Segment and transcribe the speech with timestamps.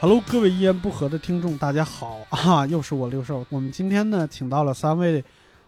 [0.00, 2.64] Hello，各位一言不合的听众，大家好 啊！
[2.66, 3.44] 又是我六兽。
[3.50, 5.22] 我们今天呢，请到了三位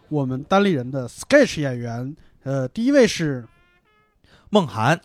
[0.09, 2.15] 我们单立人的 sketch 演员。
[2.41, 3.45] 呃，第一位是
[4.49, 4.99] 梦涵，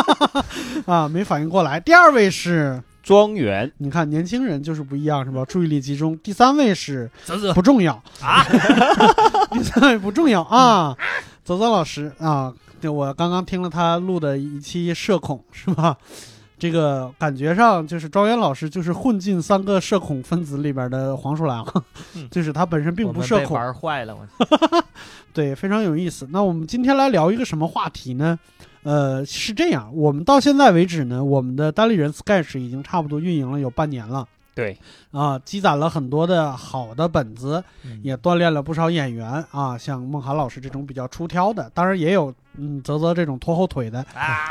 [0.86, 1.78] 啊，没反应过来。
[1.78, 5.44] 第二位是庄园，你看年轻人就是不一样，是吧？
[5.44, 6.16] 注意力集中。
[6.20, 8.42] 第三位是泽泽不重要啊，
[9.52, 10.96] 第三位不重要啊，
[11.44, 15.98] 泽泽老师啊，对我刚刚听了他录的一期社恐，是吧？
[16.58, 21.64] 这个感觉上就是庄园老师就是混进三个社恐分子里边的黄鼠狼，
[22.16, 24.26] 嗯 就是他本身并不社恐，玩坏了，我
[25.32, 26.26] 对，非常有意思。
[26.30, 28.38] 那我们今天来聊一个什么话题呢？
[28.82, 34.26] 呃，是这样，我们到现在为止呢，我们的单立人 Sketch 已经差不多运营了有半年了。
[34.58, 34.76] 对
[35.12, 44.50] 啊，积攒了很多的好的本子，嗯也锻炼了不少演员啊，像孟涵老师这种比较出挑的，当然也有嗯泽泽这种拖后腿的，啊，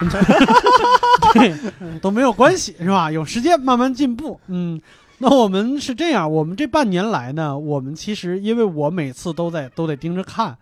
[1.33, 3.11] 对，都没有关系，是吧？
[3.11, 4.39] 有时间慢慢进步。
[4.47, 4.79] 嗯，
[5.17, 10.57] 那我们是这样，我们这半年来呢，我们其实因为我每次都在都得盯着看，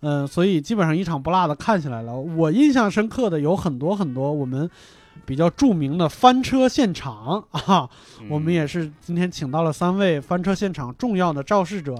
[0.00, 2.16] 嗯、所以基本上一场不落的看起来了。
[2.16, 4.70] 我印象深刻的有很多很多我们
[5.24, 7.88] 比较著名的翻车现场啊，
[8.20, 11.94] 嗯我们也是今天请到了三位翻车现场重要的肇事者。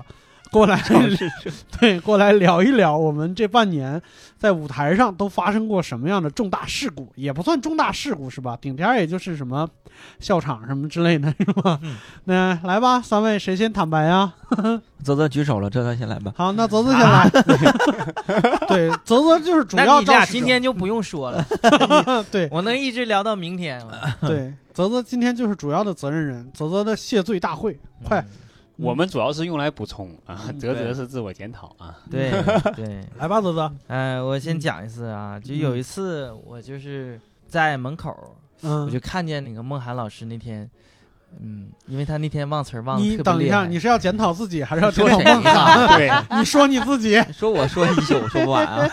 [0.56, 0.80] 过来，
[1.78, 4.00] 对，过来聊一聊我们这半年
[4.38, 8.56] 在舞台上都发生过什么样的重大事故，也不算重大事故是吧？
[8.60, 9.68] 顶天儿也就是什么
[10.18, 11.78] 笑场什么之类的，是吧？
[11.82, 14.32] 嗯那来吧，三位谁先坦白呀？
[15.04, 16.32] 泽泽举手了，泽泽先来吧。
[16.36, 17.28] 好，那泽泽先来。
[18.66, 21.44] 对，泽泽就是主那你要肇事者俩今天就不用说了，
[22.30, 23.80] 对我能一直聊到明天。
[24.22, 28.24] 对，泽泽今天就是主要的责任人，泽泽的谢罪大会，快
[28.76, 31.96] 我们主要是用来补充啊，嗯 泽泽是自我检讨啊。
[32.10, 32.30] 对
[32.76, 33.72] 对， 来吧，泽泽。
[33.88, 37.18] 哎，我先讲一次啊，就有一次我就是
[37.48, 38.10] 在门口，
[38.60, 38.90] 我嗯。
[38.90, 40.68] 就，看见那个梦涵老师那天，
[41.40, 45.88] 嗯，因为他那天忘词儿忘你的特别等一下，你是要检讨自己还是要检说谁讨孟涵？
[45.96, 48.86] 对，你说你自己，说我说一宿说不完啊，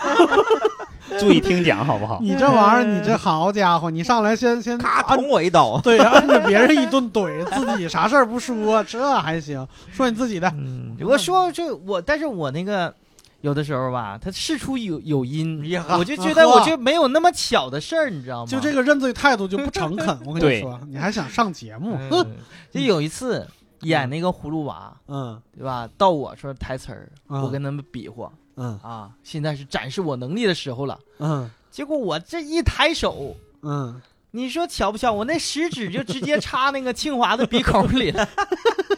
[1.20, 2.20] 注意听讲好不好？
[2.22, 5.80] 你这玩意儿，你这好家伙，你上来先先咔捅我一刀。
[5.84, 9.68] 对按着别人一顿怼，自己啥事儿不说，这还行？
[9.92, 12.94] 说你自己的，嗯，我说这我，但是我那个
[13.42, 15.62] 有的时候吧，他事出有有因，
[15.98, 18.48] 我就觉得我就没有那么巧的事儿，你知道吗？
[18.50, 20.08] 就这个认罪态度就不诚恳。
[20.26, 21.98] 我跟你说，你还想上节目？
[22.12, 22.26] 嗯，
[22.72, 23.46] 就有一次
[23.82, 25.88] 演那个葫芦娃，嗯对吧？
[25.98, 31.00] 到我说台词儿，嗯我跟他们比划嗯啊，现在是展示我能力的时候了。
[31.20, 34.00] 嗯结果我这一抬手，嗯，
[34.32, 35.12] 你说巧不巧？
[35.12, 38.30] 我那食指就直接插那个清华的鼻孔里了。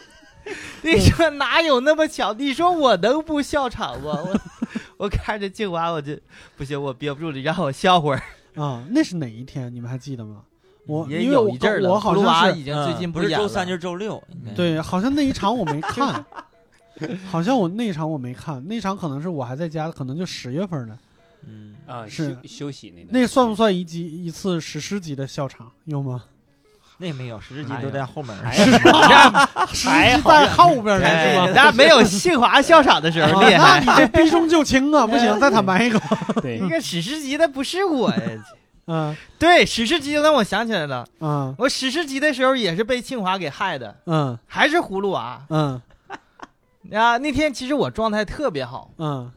[0.82, 2.34] 你说哪有那么巧？
[2.34, 4.20] 你说我能不笑场吗？
[4.22, 4.40] 我
[4.98, 6.18] 我看着清华，我就
[6.56, 8.22] 不行，我憋不住了，让我笑会儿。
[8.54, 9.74] 啊，那是哪一天？
[9.74, 10.42] 你们还记得吗？
[10.86, 14.22] 我也有一阵儿了，我好像是已经最近嗯不是周三就是周六，
[14.54, 16.24] 对，好像那一场我没看，
[17.30, 20.98] 好像我那一场我没看，那场可能是我还在家，可能就十月份呢。
[21.48, 23.20] 嗯，啊，是休休息那。
[23.20, 25.70] 那算不算一集一次史诗级的笑场？
[25.84, 26.24] 有吗？
[26.98, 28.34] 那没有，史诗级都在后面。
[28.38, 31.52] 还史诗级在后边呢，哎是吗？
[31.52, 33.56] 咱没有庆华笑场的时候厉害。
[33.56, 35.04] 啊那你这避重就轻啊！
[35.06, 36.00] 不行，再坦白一个。
[36.40, 38.22] 对那个史诗级的不是我呀，
[38.86, 45.80] 嗯对，史诗级的让我想起来了，嗯我史诗级的时候也是被庆华给害的，嗯还是葫芦娃嗯
[46.92, 47.16] 啊。
[47.18, 49.30] 那天其实我状态特别好，嗯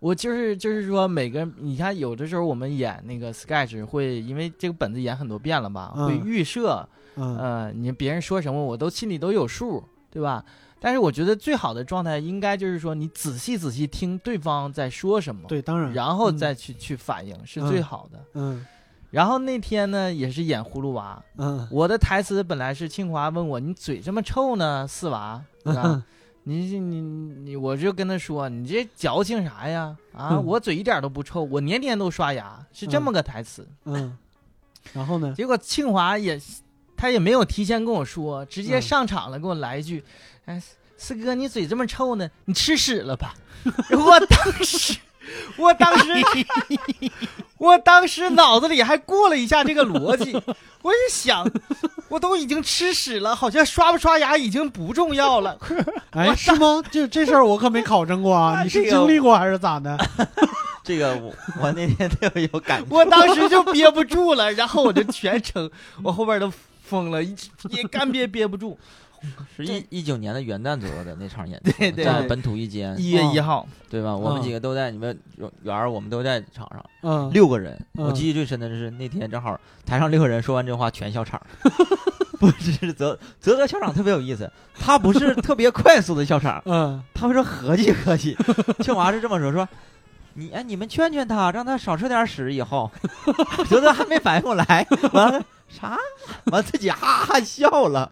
[0.00, 10.44] 我就是就是说每个你看有的时候我们演那个 sketch 会因为这个本子演很多遍了吧，嗯会预设，嗯呃，你别人说什么我都心里都有数，对吧？
[10.78, 15.90] 但是我觉得最好的状态应该就是说你仔细仔细听对方在说什么，对，当然。
[15.94, 18.22] 然后再去、去反应是最好的。
[18.34, 18.66] 嗯
[19.10, 26.02] 然后那天呢，也是演葫芦娃，嗯我的台词本来是清华问我：“你嘴这么臭呢，四娃，对吧？
[26.46, 29.96] 你你你，我就跟他说：你这矫情啥呀？
[30.12, 33.66] 啊，嗯我嘴一点都不臭，我年年都刷牙，是这么个台词。
[33.84, 34.16] 嗯，
[34.92, 35.32] 然后呢？
[35.36, 36.38] 结果庆华也，
[36.96, 40.04] 他也没有提前跟我说，直接嗯上场了，给我来一句
[40.44, 40.62] ：“哎，
[40.96, 44.98] 四哥，你嘴这么臭呢，你吃屎了吧？” 我当时，
[45.56, 46.12] 我当时，
[47.64, 50.32] 我当时脑子里还过了一下这个逻辑，
[50.82, 51.50] 我就想，
[52.08, 55.58] 我都已经吃屎了，好像刷不刷牙已经不重要了。
[56.12, 56.82] 哎，是吗？
[56.90, 58.60] 这这事儿我可没考证过啊！
[58.64, 59.96] 你是经历过还是咋的？
[60.84, 61.32] 这个我
[61.62, 62.86] 我那天特别有感觉。
[62.94, 65.70] 我当时就憋不住了，然后我就全程，
[66.02, 66.52] 我后边都
[66.82, 67.34] 疯了，一
[67.70, 68.78] 也干憋憋不住。
[69.56, 72.04] 是一一九年的元旦左右的那场演出，对对对。
[72.04, 74.14] 在本土一间，一月一号，对吧？
[74.14, 75.18] 我们几个都在，你们
[75.62, 77.78] 圆儿我们都在场上，嗯，六个人。
[77.94, 78.06] 嗯。
[78.06, 81.40] 我记忆最深的就是那天正好台上六个人说完这话全笑场，
[82.38, 87.02] 不是泽泽泽笑场特别有意思，他不是特别快速的笑场，嗯。
[87.14, 88.36] 他会说合计合计。
[88.80, 89.68] 庆华是这么说说。
[90.36, 92.52] 你哎，你们劝劝他，让他少吃点屎。
[92.52, 92.90] 以后，
[93.70, 95.96] 泽泽还没反应过来，完了啥？
[96.52, 98.10] 完自己哈哈笑了，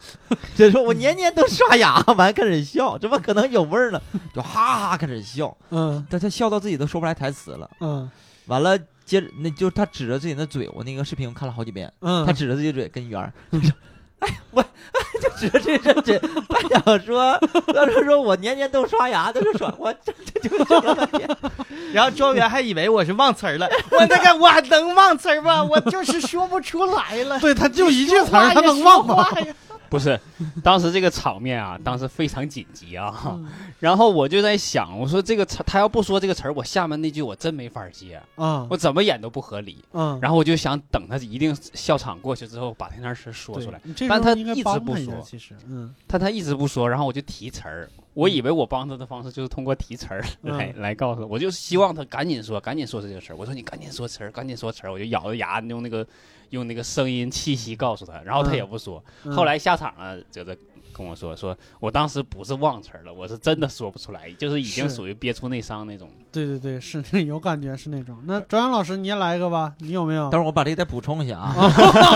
[0.57, 4.01] 就说我年年都刷牙，完开始笑，怎么可能有味儿呢？
[4.35, 7.71] 就哈哈开始笑，嗯但他笑到自己都说不来台词了。
[7.81, 8.11] 嗯
[8.47, 13.71] 完了，接着那就是他指着自己的嘴，我那个视频我看了好几遍，嗯，他指着自己嘴跟圆儿，他说
[14.27, 14.63] ：“哎，我
[15.21, 17.39] 就指着这这这，他想说，
[17.75, 21.29] 他说说我年年都刷牙，他就说我这这就说了半天，
[21.93, 25.63] 然后庄园还以为我是忘词儿了， 我那个我还能忘词儿吗？
[25.65, 27.41] 我就是说不出来了。
[27.41, 29.27] 对，他就一句词儿，他能忘吗？
[29.93, 30.19] 不是，
[30.65, 33.15] 当时这个场面啊，当时非常紧急啊。
[33.27, 33.47] 嗯
[33.79, 39.85] 然后我就在想，我说这个词儿他要不说这个词儿，我下面那句我真没法接，嗯我怎么演都不合理。
[39.93, 43.81] 嗯，然后我就想等他一定笑场过去之后，把那件事说出来。
[44.09, 47.89] 但他一直不说其实，嗯但他一直不说，然后我就提词儿。
[48.15, 53.37] 我以为我帮他的方式就是通过提词儿来、来告诉他，我就希望他赶紧说，赶紧说这个词儿。
[53.37, 54.93] 我说你赶紧说词儿，赶紧说词儿。
[54.93, 56.07] 我就咬着牙用那个
[56.51, 59.03] 用那个声音气息告诉他，然后他也不说。
[59.25, 60.57] 嗯后来下场了，觉得
[60.97, 66.09] 跟我说，说我当时不是忘词儿了，我是真的说不出来，就是已经属于憋出内伤那种。
[66.31, 68.17] 对对对，是 有感觉是那种。
[68.25, 70.31] 那周阳老师你也来一个吧，你有没有？
[70.31, 71.55] 等会儿我把这个再补充一下啊，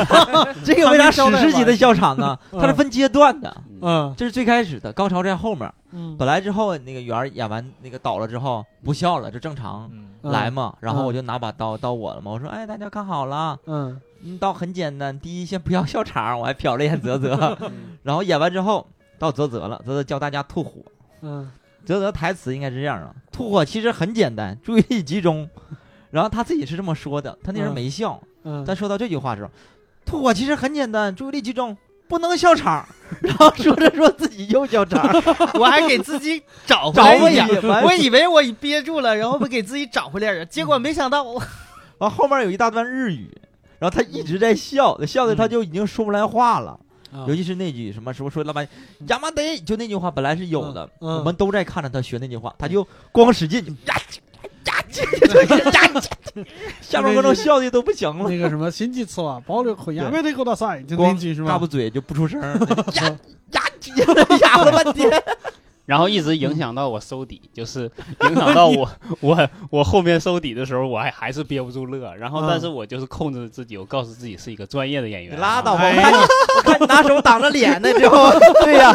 [0.65, 2.39] 这个为啥史诗级的笑场呢？
[2.53, 5.73] 嗯它是分阶段的，嗯这是最开始的，高潮在后面。
[5.93, 9.91] 嗯本来之后那个圆儿演完那个倒了之后不笑了，就正常
[10.23, 13.59] 来嘛，然后嗯我就拿把刀刀我了嘛，我说哎大家看好了。
[13.67, 17.59] 嗯嗯，倒很简单，第一先不要笑场，我还瞟了一眼泽泽，
[18.03, 18.87] 然后演完之后
[19.19, 20.81] 到泽泽了，泽泽教大家吐火，
[21.23, 21.51] 嗯
[21.85, 25.49] 泽泽台词应该是这样的：吐火其实很简单，注意力集中。
[26.11, 29.51] 然后他自己是这么说的，他那人嗯没笑，嗯，但说到这句话的时候，
[30.05, 31.77] 吐火其实很简单，注意力集中，
[32.09, 32.89] 不能笑场。
[33.21, 35.05] 然后说着说自己又笑场，
[35.61, 41.41] 我还给自己找 回来一点我以为我憋住了，然后不给自己找回来了，结果没想到我
[41.99, 43.31] 完后面有一大段日语，
[43.79, 46.79] 然后他一直在笑，笑的他就已经说不来话了。
[47.13, 48.69] 啊尤其是那句什么什么说老板
[49.07, 54.03] 亚麻得，就那句话本来是有的，我们都在看着他学那句话，他就光使劲就呀呀
[54.67, 54.85] 呀
[55.95, 56.03] 呀，
[56.83, 61.67] 下面观众笑的都不行了，那个什么新季次啊，保留可亚对美的大赛，就那光句是吧嘎巴？
[61.67, 62.59] 嘴就不出声儿，
[62.93, 63.19] 呀
[63.53, 65.09] 呀呀了半天。
[65.87, 67.91] 然后一直影响到我收底，就是
[68.29, 68.89] 影响到我
[69.21, 72.15] 我我后面收底的时候，我还还是憋不住乐。
[72.17, 75.41] 然后，嗯但是我就是控制自己，我告诉自己是一个专业的演你员。
[75.41, 78.31] 拉倒吧，哎我看你我看你拿手挡着脸呢，之后
[78.65, 78.93] 对呀、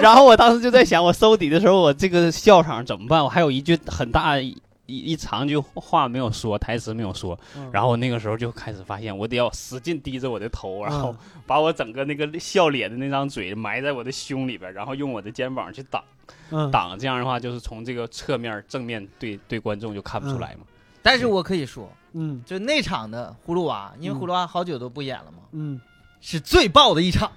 [0.00, 3.22] 然后我当时就在想，我收底的时候，我这个笑场怎么办？
[3.24, 4.56] 我还有一句很大一
[4.86, 7.38] 一长句话没有说，台词没有说。
[7.56, 16.02] 嗯然后我那个时候就开始发现，我得要使劲低着我的头，然后嗯把我整个那个笑脸的那张嘴埋在我的胸里边，然后用我的肩膀去挡
[16.50, 16.98] 嗯挡。
[16.98, 20.66] 这样的话，就是从这个侧面正面对对观众就看不出来嘛。
[21.02, 25.80] 但是我可以说，嗯就那场的葫芦娃，因为葫芦娃好久都不演了嘛，嗯，
[26.20, 27.30] 是最爆的一场。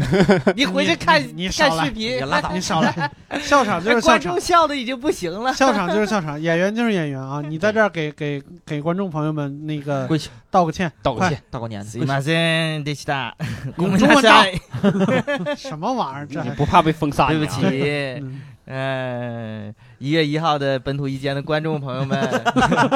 [0.55, 3.09] 你回去看你你少来看视频你，拉倒你少来，
[3.41, 4.39] 笑场就是笑场观众。
[4.41, 5.53] 笑的已经不行了。
[5.53, 7.41] 笑场就是笑场， 演员就是演员啊！
[7.41, 13.35] 你在这儿给给给观众朋友们那个跪下道个歉，道个歉，大过年すいませんでした。
[13.77, 14.59] 用ごめん中文道なさい。
[15.45, 16.27] 快，什么玩意儿？
[16.27, 17.29] 这还你不怕被封杀？
[17.29, 17.61] 对不你啊起，
[18.21, 22.18] 嗯嗯， 一月一号的本土一间的观众朋友们，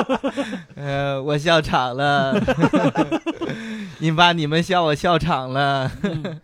[0.74, 2.34] 呃，我笑场了，
[4.00, 6.40] 你把你们笑我笑场了，嗯。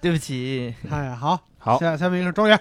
[0.00, 0.74] 对不起。
[0.90, 1.78] 哎，好，好。
[1.78, 2.58] 下下面一个庄园，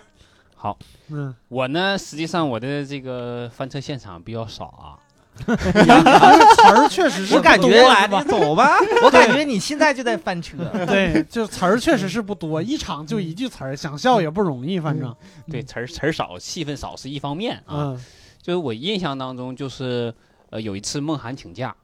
[0.55, 0.77] 好，
[1.09, 4.93] 嗯，我呢，实际上我的这个翻车现场比较少啊。
[5.41, 8.71] 词儿确实是我感不多觉你走吧。
[9.03, 15.15] 我感觉你现在就在翻车， 对，就词儿确实是不多，一场就一句词儿，想笑也不容易，反正，
[15.49, 17.93] 对，词儿词儿少，戏份少是一方面啊。
[17.93, 18.01] 嗯
[18.41, 20.11] 就是我印象当中，就是
[20.49, 21.75] 呃有一次梦涵请假，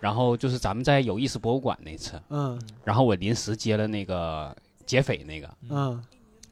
[0.00, 6.02] 然后就是咱们在有意思博物馆那次，嗯然后我临时接了那个劫匪那个，嗯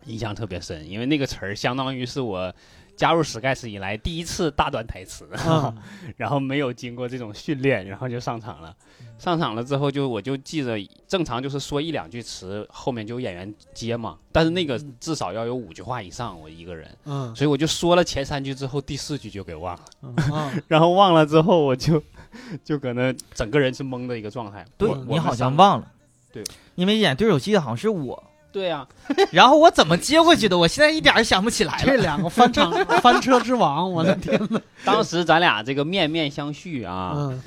[0.05, 2.55] 印象特别深，因为那个词儿相当于是我
[2.97, 5.77] 加入 Sky 以来第一次大段台词，嗯
[6.17, 8.75] 然后没有经过这种训练，然后就上场了。
[9.17, 14.19] 上场了之后就我就记着，正常就是说一两句词，后面就有演员接嘛。
[14.33, 19.85] 但是那个至少要有五句话以上，我一个人，嗯所以我就说了前三句之后，第四句就给忘了。
[20.03, 22.03] 嗯 然后忘了之后，我就
[22.65, 24.65] 就可能整个人是懵的一个状态。
[24.77, 25.55] 对你好像。
[25.55, 25.93] 忘了，
[26.33, 26.43] 对，
[26.75, 28.25] 因为演对手戏的好像是我，
[28.55, 28.87] 对呀、
[29.33, 31.85] 然后我怎么接过去的，我现在一点也想不起来了。
[31.85, 32.71] 这两个翻场
[33.03, 37.41] 翻车之王，我的天呐，当时咱俩这个面面相觑啊，嗯，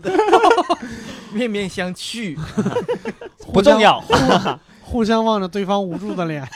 [1.34, 2.34] 面面相觑，
[3.52, 4.02] 不重要，
[4.82, 6.48] 互相望着对方无助的脸。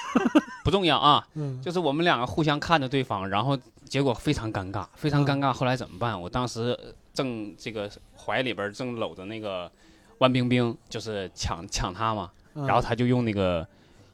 [0.65, 1.23] 不重要啊。
[1.35, 5.53] 嗯，就是我们两个互相看着对方，然后结果非常尴尬，非常尴尬。
[5.53, 6.19] 后来怎么办？
[6.19, 6.79] 我当时
[7.13, 9.71] 正这个怀里边正搂着那个
[10.17, 13.67] 万冰冰，就是抢抢她嘛，嗯然后他就用那个。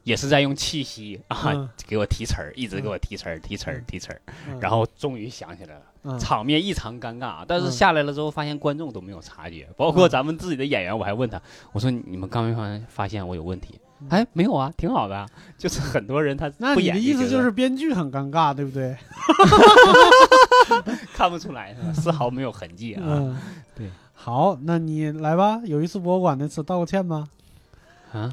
[0.04, 4.18] 也是在用气息啊，嗯给我提词儿，一直给我提词儿，提词儿，提词儿，
[4.49, 7.26] 嗯然后终于想起来了，嗯场面异常尴尬。
[7.26, 11.38] 啊但是嗯下来了之后，发现观众都没有察觉，包括咱们自己的演员，我还问他，
[11.73, 13.78] 我说你们刚没发发现我有问题？
[14.09, 15.28] 哎，没有啊，挺好的啊。
[15.59, 18.97] 就是很多人他不 演那你的意思就是编剧很尴尬，对不对？
[21.12, 23.02] 看不出来，是吧丝毫没有痕迹啊。
[23.04, 23.37] 嗯，
[23.76, 23.90] 对。
[24.14, 25.61] 好，那你来吧。
[25.66, 27.26] 有一次博物馆那次道个歉吧。
[28.18, 28.32] 啊，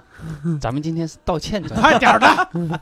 [0.60, 1.80] 咱们今天是道歉专。
[1.80, 2.80] 快点儿的。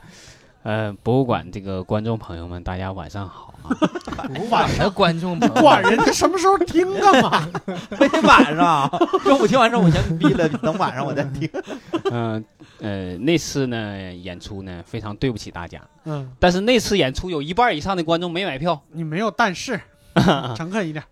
[0.64, 3.68] 呃，博物馆这个观众朋友们，大家晚上好啊。
[4.50, 7.46] 晚上观众朋友管人家什么时候听干嘛？
[8.00, 8.90] 没晚上，
[9.22, 11.46] 中午听完之后我先闭了，等晚上我再听。
[12.10, 12.42] 嗯
[12.80, 19.78] 呃那次呢演出呢非常对不起大家，嗯，但是那次演出有一半以上的观众没买票，你没有但是，
[20.56, 21.04] 诚恳一点。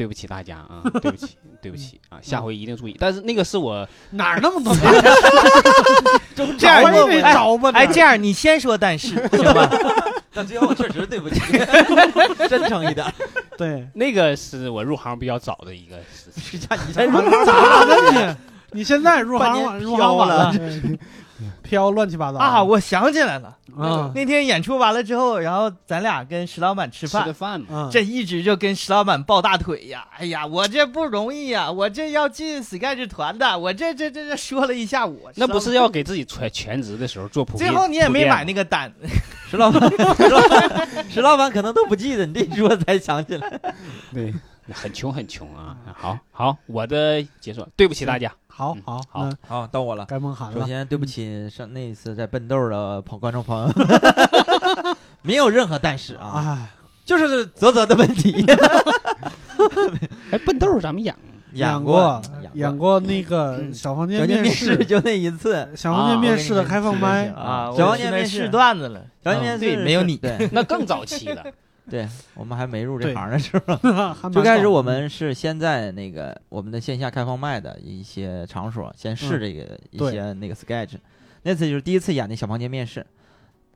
[0.00, 2.96] 对不起大家啊， 对不起，对不起啊，下回一定注意。
[2.98, 4.74] 但是那个是我 哪儿那么多？
[6.56, 7.70] 这样你你得找吧。
[7.74, 9.68] 哎，这样你先说但是行吧？
[10.32, 11.38] 但最后确实对不起，
[12.48, 13.04] 真诚一点。
[13.58, 16.74] 对，那个是我入行比较早的一个事你咋
[18.10, 18.36] 你？
[18.72, 20.54] 你现在入行入行晚了，
[21.62, 27.40] 飘乱七八糟啊，我想起来了，啊那天演出完了之后，然后咱俩跟石老板吃吃的饭。
[27.40, 30.06] 饭嘛，啊这一直就跟石老板抱大腿呀！
[30.16, 35.28] 哎呀，我这不容易呀，我这要进 Sketch 团的，我这这这这说了一下午。
[35.34, 37.68] 那不是要给自己全全职的时候做铺垫？
[37.68, 38.60] 最后你也没买那个。
[38.60, 38.92] 个单，
[39.50, 43.58] 石老板，石老板，石老板可能都不记得，你这一说才想起来。
[44.12, 44.34] 对，
[44.70, 45.74] 很穷很穷啊。
[45.96, 48.30] 好好，我的结束，对不起大家。
[48.60, 50.04] 嗯好好好好，到我了。
[50.06, 50.60] 该梦涵了。
[50.60, 53.72] 首先，对不起上那一次在笨豆的朋 观众朋友，
[55.22, 56.68] 没有任何但是啊，哎，
[57.04, 58.44] 就是泽泽的问题。
[60.30, 61.14] 哎，笨豆儿咱们演
[61.52, 62.20] 演过，
[62.54, 69.02] 演过那个小房间面试试，就那一次，小房间面试的开放麦啊啊，小我王念面试段子了。
[69.24, 71.44] 小店面试对没有你对 那更早期了。
[71.90, 79.40] 对，我们还没入这行的时候， 最开始我们是先在那个我们的线下开放卖的一些场所先试嗯。
[79.40, 80.94] 这个一些那个 sketch，
[81.42, 83.04] 那次就是第一次演那小房间面试，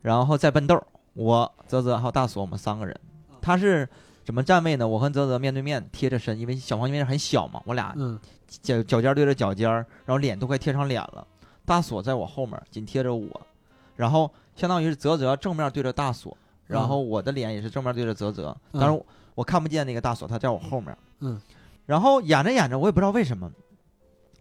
[0.02, 0.82] 然后在笨豆，
[1.14, 2.98] 我泽泽还有大锁我们三个人，
[3.42, 3.88] 他是
[4.24, 4.86] 怎么站位呢？
[4.86, 8.18] 我和泽泽面对面贴着身，因为小房间面试很小嘛，我俩嗯。
[8.62, 11.26] 脚脚尖对着脚尖儿，然后脸都快贴上脸了。
[11.64, 13.46] 大锁在我后面紧贴着我，
[13.96, 20.96] 然后相当于是泽泽正面对着大锁，然后我的脸也是正面对着泽泽，嗯当然我我看不见那个大锁，他在我后面。
[21.20, 21.40] 嗯，
[21.86, 23.50] 然后演着演着，我也不知道为什么，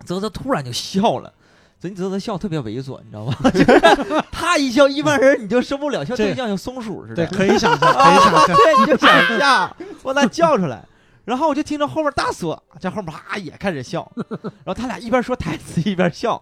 [0.06, 1.34] 泽泽突然就笑了。
[1.80, 3.36] 所以泽泽笑特别猥琐，你知道吗？
[3.51, 7.32] 就是他一笑，一般人你就受不了，像这对象像松鼠似的对，的。
[7.36, 8.56] 可以想象，可以想象。
[8.56, 10.82] 对，你就想象，我那叫出来，
[11.25, 16.42] 然后我就听着后面大锁在后面哈也开始笑，然后他俩一边说台词一边笑，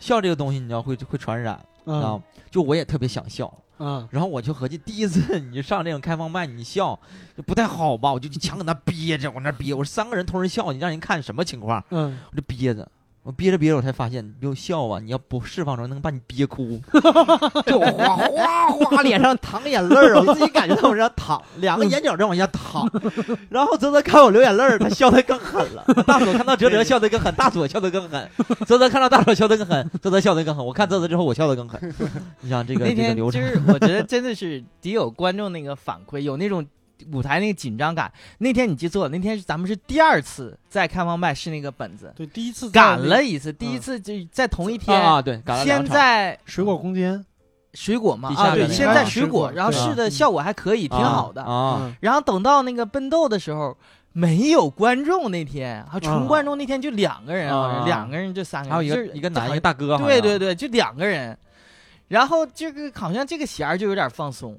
[0.00, 2.22] 笑这个东西你知道会会传染，知道嗯吗？
[2.50, 6.96] 就我也特别想笑，嗯然后我就合计第一次 你就上这种开放麦你笑
[7.36, 11.82] 就不太好吧，我就强搁那憋着，往那憋，我说三个人同时笑，你让人看什么情况？
[11.90, 12.86] 嗯，我就憋着。
[13.22, 14.98] 我憋着憋着，我才发现，你就笑啊！
[14.98, 16.80] 你要不释放出来，能把你憋哭，
[17.66, 22.90] 就哗哗哗脸上淌眼泪儿，我自己感觉到往上淌，两个眼角在往下淌。
[23.50, 25.84] 然后泽泽看我流眼泪儿，他笑得更狠了。
[26.06, 28.26] 大佐看到哲哲笑得更狠，大佐笑得更狠。
[28.66, 30.64] 泽泽看到大佐笑得更狠，泽泽笑得更狠。
[30.64, 31.94] 我看泽泽之后，我笑得更狠。
[32.40, 36.66] 你想这个那这个流程，天就是我觉得真的是得有观众那个反馈，有那种
[37.12, 38.12] 舞台那个紧张感。
[38.38, 47.24] 那天你记错了，那天是咱们是第二次在开放麦试那个本子，对，第一次赶了一次，第一次就在同一天，啊，对，赶了先在水果空间，
[47.74, 51.42] 水果嘛啊，对，先在啊水水果，然后试的效果还可以，挺好的。
[51.42, 51.78] 啊。
[51.82, 53.76] 嗯然后等到那个笨豆的时候，
[54.12, 61.36] 没有观众那天，还纯啊观众那天就两个人，好像啊两个人就三个人，还有一个一个男一个大哥，对对对，就两个人。
[62.08, 64.58] 然后这个好像这个弦儿就有点放松，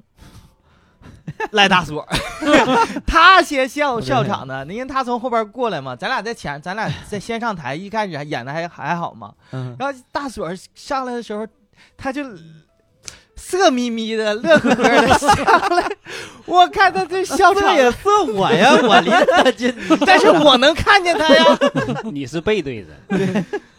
[1.52, 2.08] 赖大锁，
[3.06, 11.48] 他先笑笑场的，因为他从后边过来嘛，咱俩在前，咱俩在先上台，一开始还演的还还好嘛，嗯，然后大锁上来的时候，
[11.98, 12.24] 他就
[13.36, 15.36] 色眯眯的、乐呵呵的 上
[15.76, 15.90] 来，
[16.46, 17.98] 我看他这笑场，也是
[18.34, 19.74] 我呀，我离他近，
[20.06, 21.44] 但是我能看见他呀，
[22.12, 22.90] 你是背对着，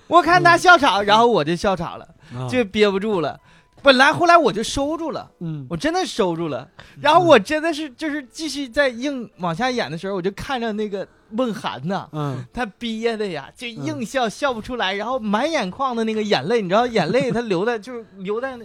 [0.09, 2.49] 我看他笑场，然后我就笑场了，啊。
[2.51, 3.39] 就憋不住了。
[3.83, 6.69] 本来后来我就收住了，嗯我真的收住了。
[7.01, 18.65] 然后我真的是就是继续在硬往下演的时候，我就看着那个梦涵呐，嗯他憋的呀，就硬笑、笑不出来，然后满眼眶的那个眼泪，你知道眼泪他流的就是流在那。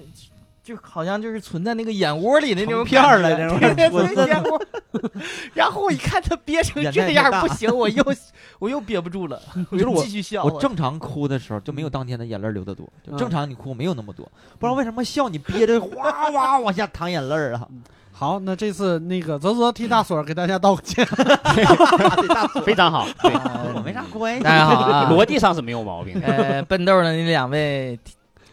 [0.67, 4.61] 就好像就是存在那个眼窝里的那种片儿了那种对存对眼窝。
[5.55, 8.03] 然后我一看他憋成这样不行，我又
[8.59, 10.43] 我又憋不住了， 我就就是我继续笑。
[10.43, 12.85] 我正常哭的时候就没有当天的眼泪流的多，
[13.17, 17.65] 正常你哭没有那么多，不知道为什么笑你憋着哗哗往下淌眼泪儿啊！
[18.11, 21.05] 好，那这次那个泽泽替大锁给大家道个歉。
[22.65, 23.31] 非常好，对，
[23.73, 24.43] 我没啥关系。
[24.43, 26.27] 大家好啊，逻辑上是没有毛病的。
[26.27, 27.97] 呃，笨豆的那两位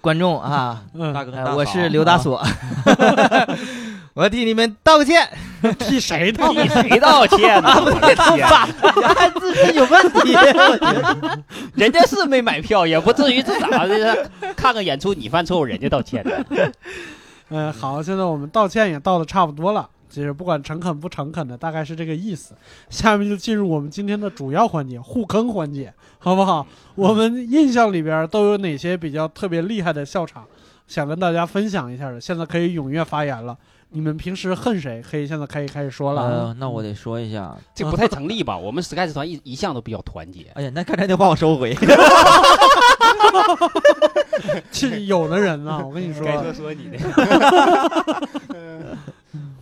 [0.05, 2.47] 观众啊，嗯，大哥大嫂，呃我是刘大啊，锁，
[4.13, 5.27] 我替你们道个歉。
[5.79, 6.53] 替谁道？
[6.53, 7.73] 替谁道歉呢？
[7.83, 10.37] 我的天，原来 自身有问题，
[11.75, 14.31] 人家是没买票，也不至于这咋的？
[14.55, 16.33] 看个演出你犯错误，人家道歉呢？
[17.49, 19.89] 嗯，好，现在我们道歉也道的差不多了。
[20.15, 22.55] 其实不管诚恳不诚恳的，大概是这个意思。
[22.89, 26.65] 下面就进入我们今天的主要环节——互坑环节，好不好？
[26.95, 30.47] 我们印象里边都有哪些比较特别厉害的笑场，
[30.87, 32.21] 想跟大家分享一下的？
[32.21, 33.59] 现在可以踊跃发言了。
[33.91, 35.03] 你们平时恨谁？
[35.03, 36.29] 可以现在可以开始说了啊。
[36.29, 38.57] 呃，那我得说一下，这不太成立吧？
[38.57, 40.47] 我们 Sky 团一一向都比较团结。
[40.55, 41.77] 哎呀，那刚才那话我收回。
[44.73, 46.99] 是有的人呢，我跟你说，说说你的，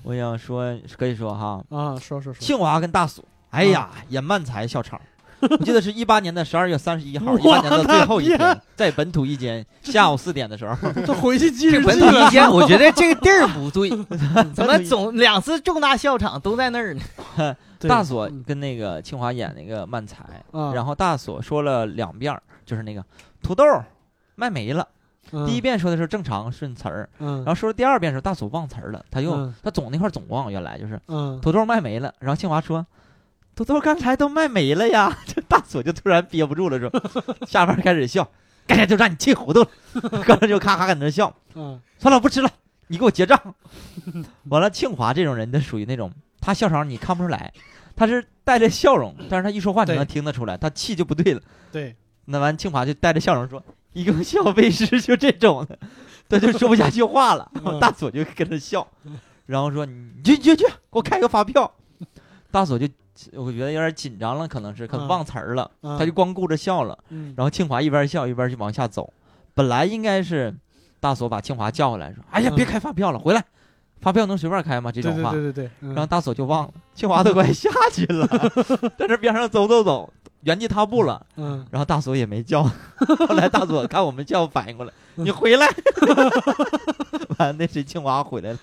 [0.02, 5.00] 我想说，可以说哈，啊，说说说，庆华跟大锁，哎呀，演漫才笑场。
[5.50, 11.98] 我记得是一八年的十二月三十一号，一我八年的最后一天，在本土一间下午四点的时候， 这回去记日本。
[11.98, 13.90] 土一间，我觉得这个地儿不对，
[14.54, 17.56] 怎么总两次重大笑场都在那儿呢？
[17.80, 20.22] 大锁嗯跟那个清华演那个漫才，
[20.52, 23.04] 啊然后大锁说了两遍，就是那个
[23.42, 23.64] 土豆
[24.36, 24.86] 卖没了。
[25.30, 32.12] 嗯第一遍说的是正常顺词儿，嗯然后说第二遍的时候，大锁忘词儿了，他又嗯他总那块总忘，原来就是嗯土豆卖没了。
[32.18, 32.84] 然后清华说
[33.54, 35.18] ：“土豆刚才都卖没了呀。
[35.26, 36.90] ”这大锁就突然憋不住了，说
[37.46, 38.28] ：“下边开始笑，
[38.66, 39.68] 刚才就让你气糊涂了。”
[40.24, 42.50] 刚才就咔咔搁那笑， 嗯算了，不吃了，
[42.88, 43.54] 你给我结账。
[44.48, 46.10] 完了，庆华这种人，他属于那种
[46.40, 47.52] 他笑场你看不出来，
[47.94, 51.40] 他是带着笑容，但是他一说话你能听得出来，他气就不对了。
[51.70, 53.62] 对，那完，庆华就带着笑容说
[53.92, 55.78] ：“一个笑背诗就这种的，
[56.28, 57.50] 他就说不下去话了。
[57.64, 58.86] 嗯大锁就跟他笑，
[59.46, 61.70] 然后说：“你去去去，给我开个发票。”
[62.50, 62.88] 大锁就
[63.34, 66.98] 我觉得有点紧张了，可能是可能嗯忘词儿了，嗯他就光顾着笑了。
[67.10, 69.12] 嗯然后庆华一边笑一边就往下走，
[69.54, 70.54] 本来应该是
[71.00, 73.44] 大锁把庆华叫回来说：“哎呀，嗯别开发票了，回来，
[74.00, 78.26] 发票能随便开吗？”这种话，对对对对，嗯然后大锁就忘了，清华都快下去了，
[78.98, 81.24] 在这边上走走走，原地踏步了。
[81.36, 82.62] 嗯然后大锁也没叫，
[83.28, 85.66] 后来大锁看我们叫，反应过来，你回来。
[87.38, 88.58] 完了，那谁清华回来了。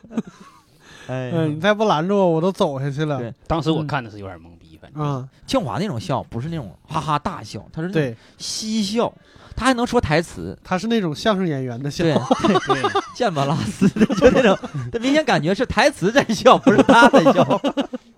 [1.09, 3.17] 哎嗯，你再不拦着我，我都走下去了。
[3.17, 9.11] 对当时我看的是有点懵逼，反正啊，庆华那种笑不是那种哈哈大笑，他是那种对，嬉笑，
[9.55, 10.57] 他还能说台词。
[10.63, 12.03] 他是那种相声演员的笑。
[12.05, 14.57] 对，对，剑拔拉丝的，就那种，
[14.91, 17.61] 他明显感觉是台词在笑，不是他在笑。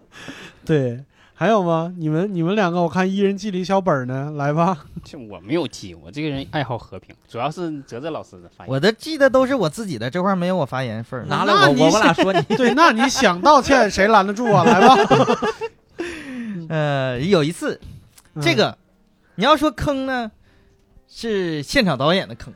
[0.66, 1.04] 对，
[1.42, 1.92] 还有吗？
[1.98, 4.78] 你们你们两个，我看一人记了一小本儿呢，来吧。
[5.04, 8.72] 这我没有记，我这个人爱好和平，主要是哲哲老师的发言。
[8.72, 11.26] 我的记得都是我自己的，这块没有我发言份儿。
[11.26, 14.64] 拿来我我我俩说你， 对，那你想道歉，谁拦得住啊？
[14.64, 14.96] 来吧。
[16.70, 17.82] 呃，有一次，
[18.36, 18.78] 嗯这个
[19.34, 20.30] 你要说坑呢，
[21.08, 22.54] 是现场导演的坑。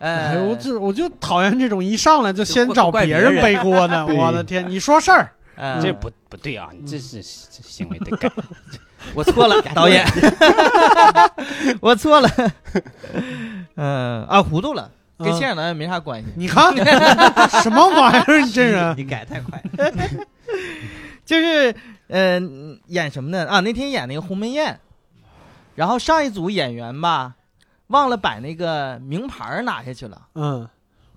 [0.00, 4.68] 哎，呃，我就我就讨厌这种一上来就先找别人背锅的，我的天！
[4.68, 6.68] 你说事儿，呃这不不对啊！
[6.72, 8.30] 你这是这行为得改。
[9.14, 10.04] 我错了， 导演，
[11.80, 12.28] 我错了。
[13.76, 16.28] 嗯啊，糊涂了，跟嗯现场导演没啥关系。
[16.36, 16.74] 你看
[17.62, 18.40] 什么玩意儿？
[18.40, 19.62] 你这人，你改太快。
[21.24, 21.74] 就是
[22.08, 23.46] 嗯，演什么呢？
[23.46, 24.78] 啊，那天演那个鸿门宴，
[25.74, 27.34] 然后上一组演员吧，
[27.88, 30.68] 忘了把那个名牌儿拿下去了，嗯，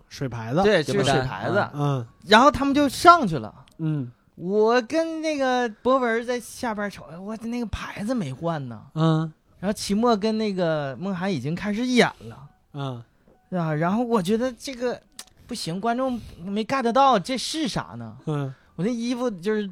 [0.09, 3.53] 水牌子，对，就是是水牌子，嗯然后他们就上去了。
[3.79, 8.79] 嗯我跟那个博文在下边瞅，我的那个牌子没换呢。
[8.93, 9.33] 嗯。
[9.59, 13.03] 然后齐墨跟那个梦涵已经开始演了，嗯。
[13.49, 15.01] 啊，然后我觉得这个
[15.47, 18.15] 不行，观众没 get 到这是啥呢？
[18.27, 19.67] 嗯，我那衣服就是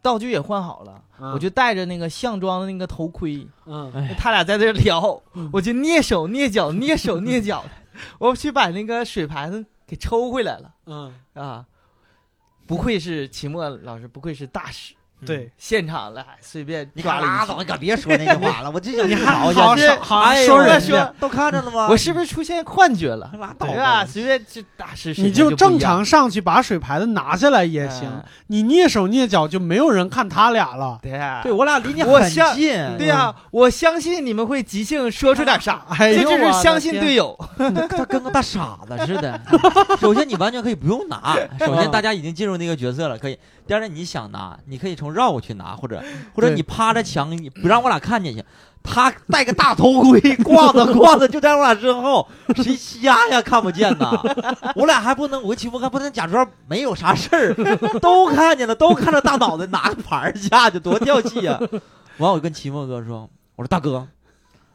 [0.00, 1.32] 道具也换好了，嗯。
[1.32, 3.90] 我就戴着那个项庄的那个头盔，嗯。
[3.92, 7.70] 哎，他俩在这聊嗯，我就蹑手蹑脚蹑手蹑脚的，
[8.20, 11.12] 我去把那个水牌子给抽回来了嗯。
[11.34, 11.66] 啊！
[12.66, 21.88] 不愧是秦墨老师，不愧是大师，对，现场来随便你拉倒，你可别说那句话了，我就想你还好好是好说人家说， 都看着了吗？
[21.90, 23.30] 我是不是出现幻觉了？
[23.38, 24.04] 拉倒吧？
[24.04, 30.98] 随便就大师，你就正常上去把水牌子拿下来也行，嗯你蹑手蹑脚就没有人看他俩了。
[31.02, 37.36] 对，对我俩离你很近，对呀，我相信你们会即兴说出点啥， 哎呦，这就是相信队友。
[37.56, 39.40] 他跟个大傻子似的。
[39.98, 41.36] 首先，你完全可以不用拿。
[41.58, 43.38] 首先，大家已经进入那个角色了，可以。
[43.66, 46.02] 第二点，你想拿，你可以从绕过去拿，或者
[46.34, 48.44] 或者你趴着墙，你不让我俩看见去。
[48.86, 53.40] 他戴个大头盔， 挂着挂着就在我俩身后，谁瞎呀？
[53.40, 54.10] 看不见呐！
[54.76, 57.54] 我俩还不能，我跟齐峰还不能假装没有啥事儿，
[58.00, 61.58] 都看见了，都看着大脑袋拿个牌下去，多掉气呀！
[62.18, 64.06] 完，我跟齐墨哥说：“我说大哥，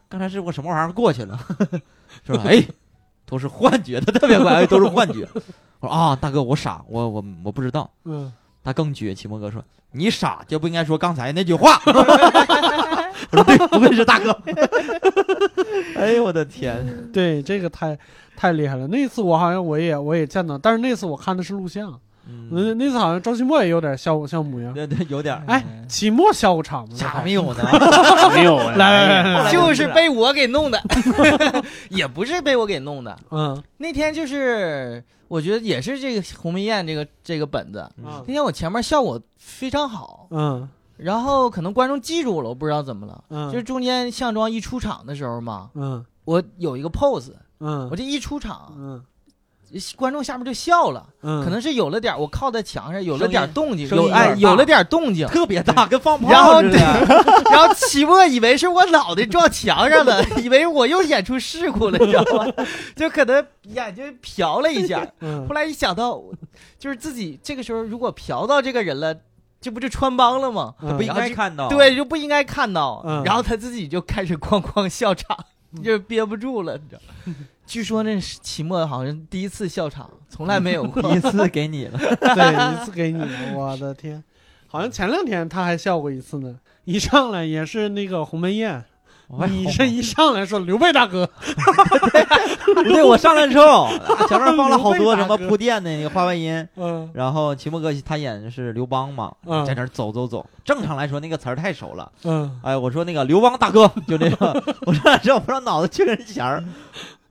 [0.08, 1.38] 刚才是我什么玩意儿过去了？
[2.26, 2.42] 是吧？
[2.44, 2.66] 哎，
[3.24, 5.28] 都是幻觉，他特别乖，哎都是幻觉。
[5.78, 7.88] 我说啊，大哥，我傻，我我我不知道。
[8.04, 11.80] 嗯，他更绝，齐墨哥说：“你傻就不应该说刚才那句话。”
[13.32, 14.36] 我说：“对，不愧是大哥。
[15.96, 16.84] ”哎呦我的天！
[17.12, 17.96] 对，这个太
[18.36, 18.86] 太厉害了。
[18.88, 21.90] 那次我好像我也我也见到，但是那次我看的是录像，
[22.50, 24.72] 那嗯，那次好像周奇墨也有点像像模样。
[24.72, 26.94] 对对，有点哎，期末笑过场吗？
[26.96, 27.64] 咋没有呢？
[28.34, 30.80] 没有啊，来来来，就是被我给弄的，
[31.90, 33.16] 也不是被我给弄的。
[33.30, 40.68] 嗯那天就是我觉得也是这个鸿门宴这个这个本子，嗯那天我前面效果非常好，嗯。
[40.96, 47.88] 然后可能观众记住了，我不知道怎么了，嗯，就是中间项庄一出场的时候嘛，嗯我有一个 pose，嗯。
[47.90, 49.00] 我这一出场，嗯
[49.96, 56.78] 观众下面就笑了，嗯，可能是有了点，我靠在墙上有了点动静，有哎有了点动静，特别大，跟放 然后炮似的。
[57.50, 62.52] 然后齐墨以为是我脑袋撞墙上了， 以为我又演出事故了，你知道吗？
[62.96, 66.20] 就可能眼睛瞟了一下，嗯后来一想到，
[66.78, 69.14] 就是自己这个时候如果瞟到这个人了，
[69.60, 70.74] 这不就穿帮了吗？
[70.82, 71.68] 嗯不应该看到。
[71.68, 73.02] 对，就不应该看到。
[73.06, 75.36] 嗯然后他自己就开始哐哐笑场，
[75.84, 77.02] 就是憋不住了，你知道。
[77.70, 81.00] 据说那是期末好像第一次笑场，从来没有过。
[81.08, 84.20] 第一次给你了， 对，一次给你了，我的天，
[84.66, 86.56] 好像前两天他还笑过一次呢。
[86.82, 88.84] 一上来也是那个鸿门宴，
[89.48, 91.30] 你这一上来说刘备大哥，
[92.74, 97.08] 不 对，我上来之后，啊前面放了好多什么铺垫的那个话外音，嗯。
[97.14, 99.64] 然后齐墨哥他演的是刘邦嘛，嗯。
[99.64, 100.44] 在那儿走走走。
[100.64, 102.60] 正常来说那个词儿太熟了，嗯。
[102.64, 106.64] 哎，我说那个刘邦大哥就那个，我上来之后不知道脑子缺根弦儿。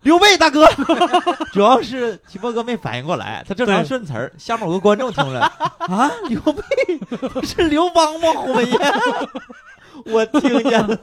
[0.02, 0.66] 刘备大哥，
[1.52, 5.42] 主要是齐墨哥没反应过来，他正常顺词儿，下面有个观众听出来
[5.88, 6.64] 啊，刘备
[7.30, 8.32] 不是刘邦吗？
[8.34, 8.80] 鸿门宴，
[10.06, 10.98] 我听见了，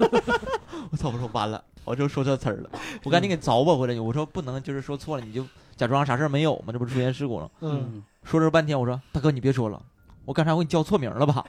[0.91, 1.11] 我操！
[1.11, 2.71] 我说完了，我就说错词儿了，
[3.05, 4.01] 我赶紧给凿吧回来。
[4.01, 5.45] 我说不能就是说错了，你就
[5.77, 7.51] 假装啥事儿没有嘛，这不是出现事故了。
[7.61, 9.81] 嗯，说这半天，我说大哥你别说了，
[10.27, 11.43] 我刚才我给你叫错名了吧？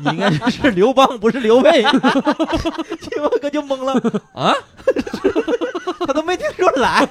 [0.00, 1.82] 你应该是是刘邦，不是刘备。
[3.02, 3.92] 秦墨哥就懵了
[4.32, 4.54] 啊，
[6.06, 7.06] 他都没听出来。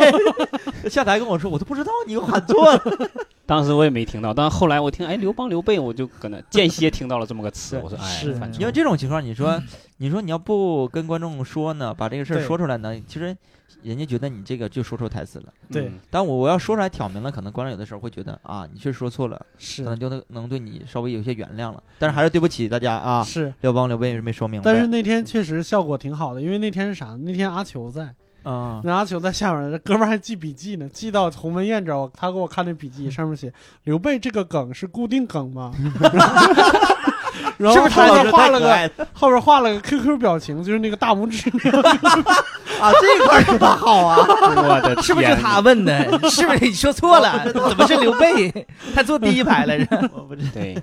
[0.90, 2.82] 下台跟我说，我都不知道你喊错了。
[3.46, 8.24] 当时我也没听到，但后来我听，哎，刘邦刘备，我就搁那间歇听到了这么个词，我说，哎，
[8.58, 9.62] 因为这种情况，你说
[9.98, 13.36] 你说你要不跟观众说呢，把这个事儿说出来呢，其实
[13.84, 15.46] 人家觉得你这个就说错台词了。
[15.72, 21.82] 对嗯但我我要说出来挑明了，可能观众有的时候会觉得啊，你确实说错了，是可能就能能对你稍微有些原谅了。
[22.00, 23.54] 但是还是对不起大家啊，是。
[23.62, 24.66] 刘邦刘备也是没说明白。
[24.66, 27.18] 但是那天确实效果挺好的，因为那天是啥？
[27.22, 33.52] 那天阿球在，啊，那阿球在下面，这哥们儿还记笔记呢，记到鸿门宴这儿，他给我看那笔记，上面写
[33.84, 35.74] 刘备这个梗是固定梗吗？
[37.58, 41.50] 然后是不是后老师边画了个后边画了个 QQ 表情，就是那个大拇指。
[42.82, 42.92] 啊？
[43.02, 46.04] 这块儿是他好啊， 我的是不是他问的？
[46.30, 47.52] 是不是你说错了？
[47.52, 48.68] 怎么是刘备？
[48.94, 50.10] 他坐第一排来着。
[50.14, 50.78] 我不知对，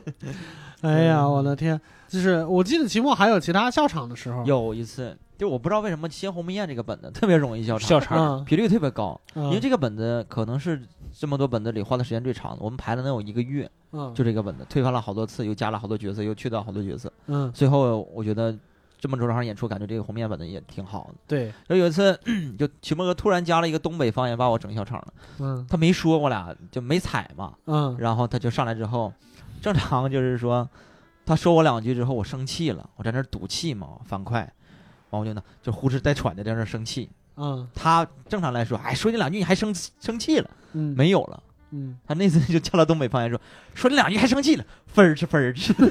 [0.80, 1.78] 哎呀，我的天！
[2.08, 10.80] 就是我记得期末还有其他笑场的时候，有一次，就我不知道为什么《新鸿门宴》这个本子特别容易笑场，笑场，嗯，频率特别高，嗯，因为这个本子可能是
[11.12, 18.56] 这么多本子里花的时间最长的，我们排了能有一个月，嗯就这个本子推翻了好多次，又加了好多角色，又去掉好多角色，嗯最后我觉得
[18.98, 21.14] 这么多场演出，感觉这个红面本子也挺好的。
[21.26, 22.18] 对然后有一次，
[22.58, 25.14] 就曲墨哥突然加了一个东北方言，把我整笑场了。
[25.40, 27.54] 嗯他没说，我俩就没踩嘛。
[27.66, 29.12] 嗯然后他就上来之后，
[29.60, 30.68] 正常就是说，
[31.26, 34.40] 他说我两句之后，我生气了，我在那赌气嘛，反快，
[35.10, 37.10] 完我就呢就呼哧带喘的在那生气。
[37.42, 37.68] 嗯。
[37.74, 40.94] 他正常来说，哎，说你两句你还生生气了，嗯。
[40.96, 41.42] 没有了。
[41.74, 43.40] 嗯，他那次就叫了东北方言说，
[43.74, 45.88] 说你两句还生气了，分儿吃 分儿吃，分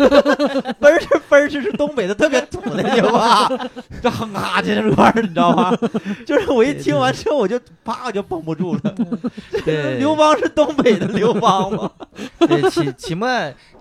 [0.94, 3.50] 儿吃分儿吃是东北的特别土的一句话，
[4.00, 5.76] 这哼哈这块儿你知道吗？
[6.24, 8.96] 就是我一听完之后我就啪我就绷不住了，
[9.66, 9.98] 对。
[9.98, 11.92] 刘邦是东北的刘邦吗？
[12.38, 13.28] 对，期期末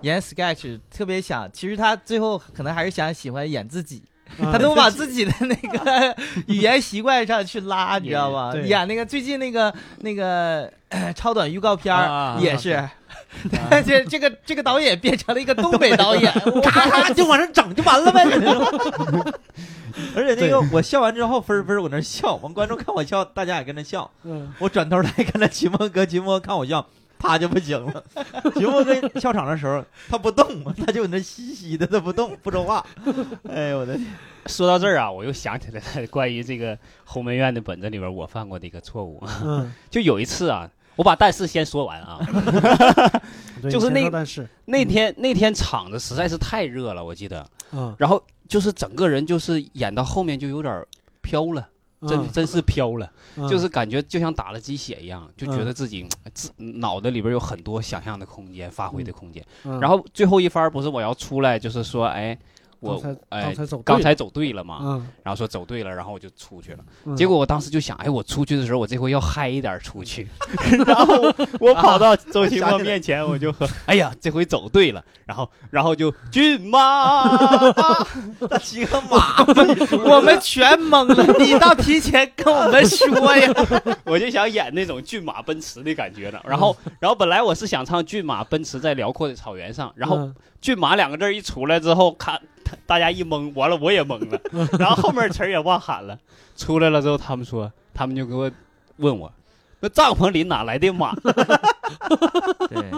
[0.01, 6.15] 演 sketch 特别想，其实他最后可能还是想喜欢演自己，啊他都把自己的那个
[6.47, 8.53] 语言习惯上去拉，你知道吗？
[8.65, 11.93] 演那个最近那个那个呃超短预告片
[12.39, 12.83] 也是，
[13.69, 16.31] 而且这个这个导演变成了一个东北导演，
[16.63, 18.25] 咔咔就往上整就完了呗。
[20.15, 24.09] 而且那个我笑完之后，分儿分儿我那笑，我们观众看我笑，大家也跟着笑。
[24.23, 26.85] 嗯我转头来看着秦梦哥，秦梦看我笑，
[27.21, 28.03] 啪就不行了。
[28.57, 32.83] 徐墨哥笑场的时候，他不动，他就那嘻嘻的，他不动不说话。
[33.47, 34.07] 哎呦我的天！
[34.47, 42.19] 说到这儿啊，我又想起来了关于这个鸿门院的本子里边我犯过的一个错误，嗯， 就有一次啊，我把但是先说完啊，
[43.61, 50.83] 对就是那但是，那天那天场子实在是太热了，我记得，嗯，然后就是整个人就是演到后面就有点
[51.21, 51.67] 飘了。
[52.07, 52.31] 真嗯。
[52.31, 53.47] 真是飘了，嗯。
[53.47, 59.45] 就是感觉就像打了鸡血一样，就觉得自己自脑袋里边有很多想象的空间、发挥的空间。
[59.63, 59.79] 嗯。
[59.79, 62.37] 然后最后一番不是我要出来，就是说，哎，
[62.81, 63.53] 我刚才哎
[63.85, 66.79] 刚才走对了嘛，嗯，然后说走对了，然后我就出去了。
[67.05, 70.27] 嗯结果我当时就想，哎，我出去的时候，我这回要嗨一点出去。
[70.85, 71.15] 然后
[71.59, 75.03] 我跑到周奇墨面前，我就和，哎呀，这回走对了。
[75.25, 77.37] 然后，然后就骏马，
[78.49, 79.45] 他骑个马，
[80.03, 83.53] 我们全懵了，你倒提前跟我们说呀！
[84.03, 86.39] 我就想演那种骏马奔驰的感觉呢。
[86.43, 92.39] 然后，然后本来我是想唱骏马奔驰在辽阔的草原上，然后嗯骏马两个字一出来之后，看
[92.85, 94.41] 大家一懵，完了我也懵了，
[94.79, 96.17] 然后后面词儿也忘喊了。
[96.55, 98.51] 出来了之后，他们说，他们就给我
[98.97, 99.31] 问我，
[99.79, 101.15] 那帐篷里哪来的马？
[102.69, 102.91] 对，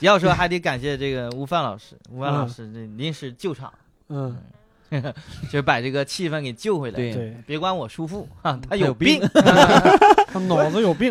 [0.00, 3.72] 要说还得感谢这个吴范老师，吴范老师这临时救场，
[4.08, 4.36] 嗯，
[5.44, 6.96] 就是把这个气氛给救回来。
[6.96, 9.20] 对对，别管我叔父啊，他有有病。
[10.30, 11.10] 他脑子有病，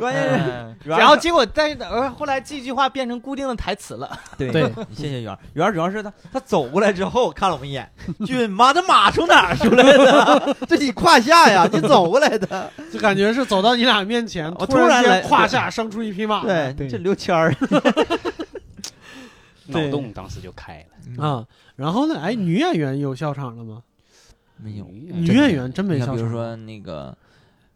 [0.84, 4.16] 然后结果，但是呃后来这句话变成固定的台词了。
[4.38, 5.40] 对对，谢谢圆儿。
[5.54, 7.90] 圆儿主要是他他走过来之后看了我们一眼，
[8.28, 10.56] 俊妈这马从哪儿出来的？
[10.68, 12.72] 这你胯下呀，你走过来的。
[12.94, 17.52] 就感觉是走到你俩面前，突然来胯下生出一匹马来，对，这刘谦儿
[19.68, 20.86] 脑洞当时就开
[21.18, 21.24] 了。
[21.24, 21.46] 啊。
[21.76, 23.84] 然后呢，哎，女演员有笑场了吗？
[24.58, 24.86] 没有。
[24.86, 27.16] 女演员真没，笑场，比如说那个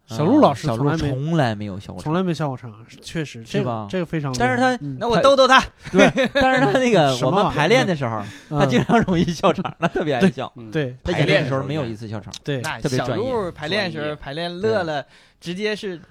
[0.07, 3.87] 小鹿老师小鹿从来没从来没有笑过场，从来没笑过场，确实，是吧？
[3.89, 4.33] 这个非常。
[4.37, 4.97] 但是他嗯。
[4.99, 10.51] 那我逗逗他， 对， 但是他那个我们排练的时候，他嗯经常容易笑场，他特别爱笑。
[10.55, 10.95] 嗯，对。
[11.03, 13.15] 他演练的时候没有一次笑场，对，小特别专业。
[13.15, 15.05] 鹿排练时候排练乐了，
[15.39, 16.01] 直接是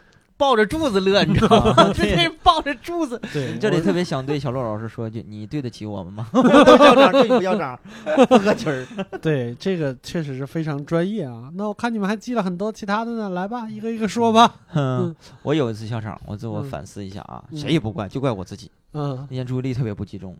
[0.40, 1.92] 抱着柱子乐， 你知道吗？
[1.92, 3.20] 直接抱着柱子。
[3.31, 6.26] 对，这里特别想对小洛老师说一句：你对得起我们吗？
[6.33, 7.79] 不笑场，对不笑场，
[8.26, 8.87] 不合群儿。
[9.20, 11.50] 对这个确实是非常专业啊。
[11.55, 14.55] 那我看你们还记了很多其他的呢，来吧，一个一个说吧。
[14.72, 18.70] 嗯，我有一次笑场，我自我嗯反思一下啊，嗯谁也不怪，就怪我自己。
[18.94, 20.35] 嗯那天注意力特别不集中，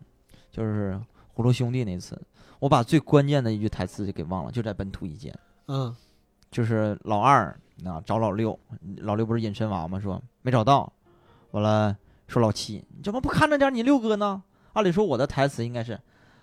[0.50, 0.98] 就是
[1.36, 2.18] 葫芦兄弟那次，
[2.58, 5.32] 我把最关键的一句台词就给忘了，就在本土一见，
[5.68, 5.94] 嗯
[6.50, 8.58] 就是老二啊找老六，
[8.98, 9.98] 老六不是隐身娃吗？
[10.00, 10.92] 说没找到，
[11.52, 14.42] 完了说老七，你怎么不看着点你六哥呢？
[14.72, 15.98] 按理说我的台词应该是，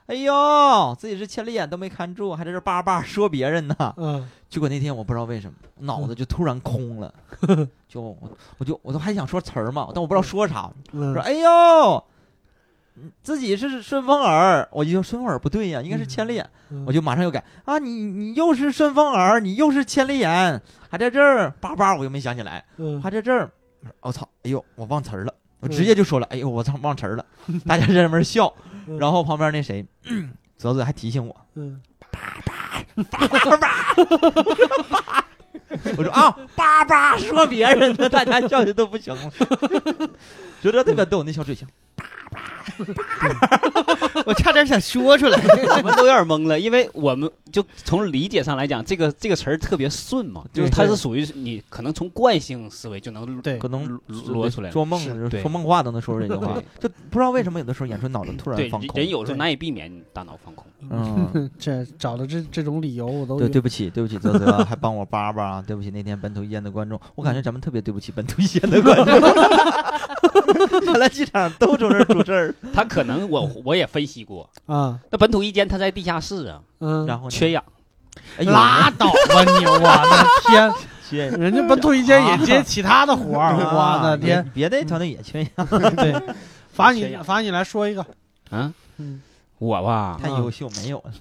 [0.07, 3.75] 哎呦，自己是千里眼都没看住，还在这叭叭说别人呢。
[3.97, 7.13] 嗯 结果那天我不知道为什么脑子就突然空了，
[7.87, 8.17] 就我
[8.57, 12.03] 我就我都还想说词儿嘛，但我不知道说啥，嗯说哎呦，嗯
[13.21, 16.83] 自己是顺风耳，我就说顺风耳不对呀，应该是千里眼，嗯。
[16.85, 23.01] 我就马上又改啊，你你又是顺风耳，你又是千里眼，还在这儿叭叭，我又没想起来，嗯。
[23.01, 23.49] 还在这儿，
[24.01, 25.33] 我、操，哎呦，我忘词儿了。
[25.59, 27.25] 我直接就说了，哎呦，我操，忘词儿了，
[27.65, 28.53] 大家在那边笑，
[28.87, 28.97] 嗯。
[28.99, 29.85] 然后旁边那谁，
[30.57, 31.81] 泽泽还提醒我，嗯
[35.97, 39.31] 我说啊，叭叭说别人的，大家笑的都不行了，
[40.61, 41.67] 觉得特别逗，那小嘴型。
[44.25, 45.39] 我差点想说出来。
[45.77, 53.87] 我们都有点懵了，因为我们就从理解上来讲，这个这个词儿特别顺嘛，就是它是属于你可能从惯性思维就能对可能
[54.27, 54.73] 罗出来了。
[54.73, 54.99] 做梦
[55.41, 58.99] 说梦话都能说出这句话，就不知道为什么有的时候演出脑子突然对放空。
[58.99, 60.65] 人有时候难以避免大脑放空。
[60.89, 69.05] 嗯，这找的这这种理由我都对，对不起，对不起，泽泽，还帮我叭叭，对不起那天本土一线的观众，我感觉咱们特别对不起本土一线的观众，
[70.85, 74.99] 原来机场都从这儿出事儿，他可能我我也分析过，啊。
[75.11, 77.63] 那本土一间他在地下室啊，嗯，然后缺氧，
[78.39, 80.73] 拉倒吧你，我的天，
[81.09, 84.39] 缺人家本土一间也接其他的活儿， 我的天！
[84.39, 86.13] 啊别的团队也缺氧，对，
[86.71, 88.01] 罚你罚你来说一个，
[88.49, 89.21] 啊，嗯
[89.59, 90.99] 我吧，太优秀没有。
[90.99, 91.13] 了。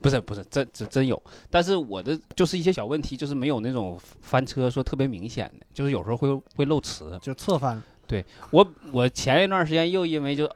[0.00, 7.18] 不是不是，真真真有，但是我的就是一些小问题，就是没有那种翻车说特别明显的，就是有时候会会漏词。
[7.22, 10.50] 就侧翻，对我我前一段时间又因为就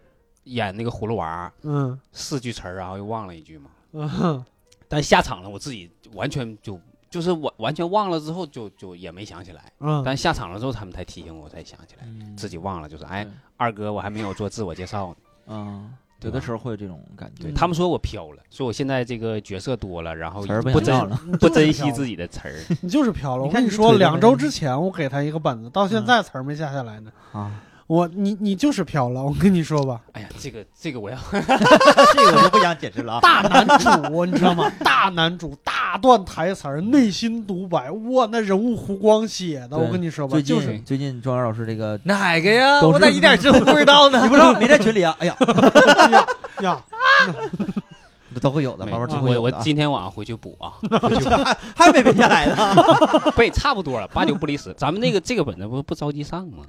[0.44, 1.98] 演那个葫芦娃嗯。
[2.12, 4.44] 四句词儿，然后又忘了一句嘛，嗯。
[4.88, 6.78] 但下场了我自己完全就
[7.10, 15.16] 就是完完全忘了之后就就也没想起来，嗯，但下场了之后他们才提醒我才想起来，自己忘了，就是哎二哥我还没有做自我介绍呢。
[15.46, 15.92] 嗯，
[16.24, 21.10] 有的时候会有这种感觉他们说我飘了，说我现在这个角色多了，然后词儿不不珍
[21.40, 22.54] 不珍惜自己的词儿。
[22.80, 23.44] 你就是飘了。
[23.44, 27.10] 我跟你说，两周之前我给他一个本子，到现在词儿没下下来呢。
[27.32, 27.50] 啊，
[27.86, 33.20] 我你你就是飘了，我跟你说吧，哎呀，这个这个我要 这个我就不想解释了啊。
[33.20, 34.70] 大男主你知道吗？
[34.80, 42.80] 大男主大段台词儿，内心独白，哇，那人物弧光写的，我跟你说吧，最就是近最近庄园老师这个，哪个呀？
[42.86, 44.22] 我咋一点知都不知道呢？
[44.22, 45.16] 你不知道没在群里啊？
[45.20, 45.36] 哎呀，
[46.62, 46.82] 呀，
[48.40, 49.62] 都会有的，没慢慢都会我我有的啊。
[49.62, 50.72] 今天晚上回去补啊，
[51.76, 52.56] 还没背下来呢。
[53.36, 54.74] 背差不多了，八九不离十。
[54.74, 56.64] 咱们那个这个本子不不着急上吗？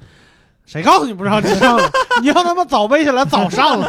[0.65, 1.89] 谁告诉你不让你上了？
[2.21, 3.87] 你要他妈早背下来早上了，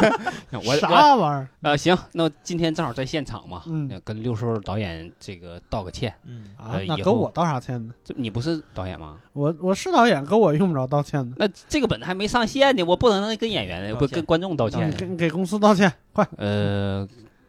[0.51, 1.49] 我我啥玩意儿？
[1.61, 6.13] 呃行，那我今天正好在现场嘛，嗯呃跟六叔导演这个道个歉。
[6.25, 7.93] 嗯，呃，以后啊那跟我道啥歉呢？
[8.03, 9.17] 这你不是导演吗？
[9.33, 11.35] 我我是导演，跟我用不着道歉的。
[11.39, 14.91] 那这个本子还没上线呢，我不能跟演员道歉不跟观众道你歉。
[14.91, 16.27] 给给公司道歉，快！
[16.37, 17.07] 呃，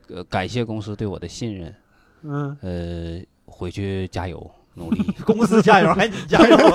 [0.09, 1.75] 呃感谢公司对我的信任，
[2.23, 5.05] 嗯，呃，回去加油努力。
[5.27, 6.71] 公司加油，还你加油，够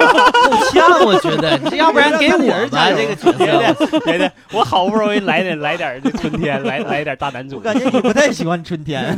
[0.71, 3.99] 呛，我觉得，这要不然 给我吧这个角色。
[4.01, 9.15] 别的，我好不容易来点来点这春天，来 来点大男主我，感觉你不太喜欢春天，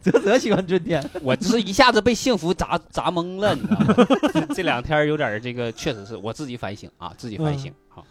[0.00, 1.04] 泽泽喜欢春天。
[1.22, 3.94] 我就是一下子被幸福砸砸懵了，你知道吗？
[4.32, 7.72] 这这两天有点这个，确实是我自己反省啊，自己反省。
[7.88, 8.04] 好，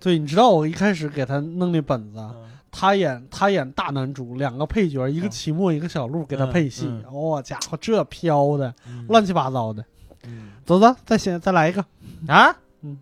[0.00, 2.30] 对，你知道我一开始给他弄那本子啊，
[2.72, 7.04] 他演他演大男主，两个配角，一个嗯齐墨，一个小鹿给他嗯配戏嗯。
[7.12, 9.84] 我家伙，这飘的嗯乱七八糟的。
[10.24, 11.84] 嗯走走，再先再来一个。
[12.26, 12.98] 啊，嗯，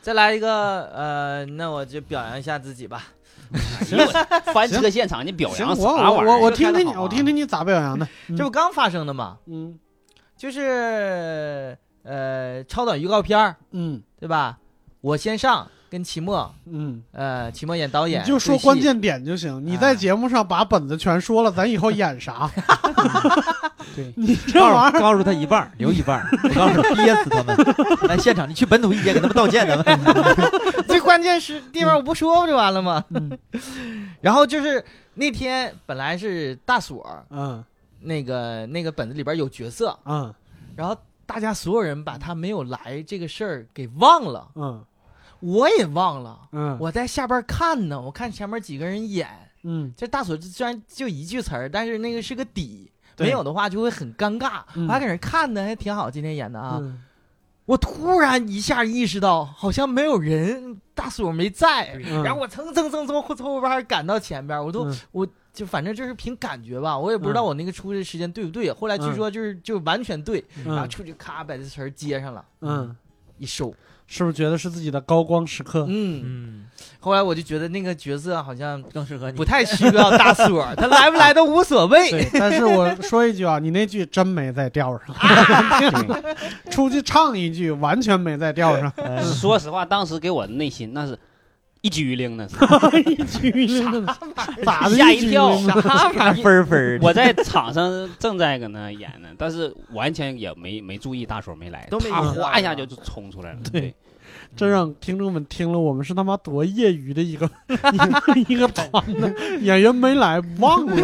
[0.00, 3.04] 再来一个，呃，那我就表扬一下自己吧。
[3.84, 3.98] 行，
[4.52, 6.26] 翻车现场你表，扬我啥玩意儿？
[6.26, 8.06] 我我我听听你，我听听你咋表扬的。
[8.28, 9.38] 嗯这不刚发生的吗？
[9.46, 9.78] 嗯
[10.36, 14.58] 就是呃，超短预告片儿，嗯对吧？
[15.02, 19.62] 我先上，跟齐墨，嗯，呃，齐墨演导演，你就说关键点就行。
[19.62, 22.50] 你在哎节目上把本子全说了，咱以后演啥？
[23.94, 27.54] 对，你这玩意儿，告诉他一半儿，留一半儿，我告诉你，憋死他们。
[28.08, 29.98] 来现场，你去本土一街给他们道歉，咱们。
[30.88, 33.04] 最关键是地方我不说不就完了吗？
[33.10, 33.38] 嗯
[34.22, 37.62] 然后就是那天本来是大锁嗯
[38.00, 40.32] 那个那个本子里边有角色，嗯
[40.74, 44.82] 然后大家所有人把他没有来这个事儿给忘了，嗯
[45.42, 46.48] 我也忘了。
[46.52, 49.28] 嗯，我在下边看呢，我看前面几个人演，
[49.64, 49.92] 嗯。
[49.96, 54.62] 这大锁虽然就一句词儿，但是那个是个底，没有的话就会很尴尬。
[54.74, 54.86] 嗯。
[54.86, 56.78] 我还搁那看呢，还挺好，今天演的啊。
[56.80, 57.02] 嗯。
[57.64, 62.22] 我突然一下意识到，好像没有人，大锁没在，嗯。
[62.22, 64.98] 然后我蹭蹭蹭从后后边赶到前边，我都、嗯。
[65.10, 67.46] 我就反正就是凭感觉吧，我也不知道嗯。
[67.46, 68.70] 我那个出的时间对不对。
[68.72, 72.94] 后来据说就是就完全对，然后嗯出去咔把这词儿接上了，嗯，
[73.38, 73.74] 一收，
[74.14, 75.86] 是不是觉得是自己的高光时刻？
[75.88, 76.20] 嗯。
[76.22, 76.64] 嗯，
[77.00, 79.42] 后来我就觉得那个角色好像更适合你 不。
[79.42, 82.28] 太需要大锁，他来不来都无所谓。
[82.34, 85.16] 但是我说一句啊，你那句真没在调上，
[86.70, 91.18] 出去唱一句完全没在调上，哎说实话，当时给我的内心那是
[91.82, 92.54] 一激灵，那是。
[93.10, 94.16] 一句灵的，
[94.64, 94.96] 咋的？
[94.96, 95.74] 吓一跳啥
[96.12, 96.42] 玩意儿？
[96.42, 103.58] 分分，我在场上正在搁那演呢，但是完全也没没注意大手没来，他哗一下就就冲出来了。
[103.72, 103.94] 对对，
[104.56, 109.28] 这让听众们听了，我们是他妈多业余的一个 一个一个团呢，
[109.60, 110.96] 演员没来忘了，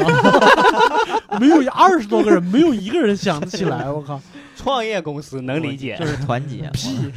[1.41, 4.21] 没有二十多个人，没有一个人想得起来， 我靠，
[4.55, 6.07] 创业公司能理解就。
[6.07, 6.71] 是团结。
[6.73, 7.11] 屁，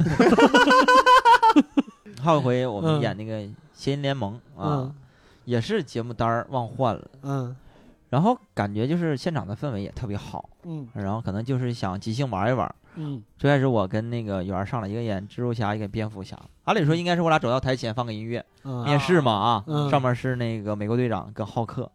[2.22, 3.40] 还有一回我们嗯演那个
[3.72, 4.94] 《谐音联盟》啊嗯，
[5.44, 7.56] 也是节目单儿忘换了，嗯。
[8.10, 10.86] 然后感觉就是现场的氛围也特别好，嗯。
[10.94, 12.72] 然后可能就是想即兴玩一玩。
[12.96, 13.22] 嗯。
[13.38, 16.38] 最开始我跟那个圆儿上来，一个演蜘蛛侠，一个蝙蝠侠。
[16.64, 18.84] 按理说应该是我俩走到台前放个音乐，嗯。
[18.84, 19.90] 面试嘛啊，嗯。
[19.90, 21.90] 上面是那个美国队长跟浩克，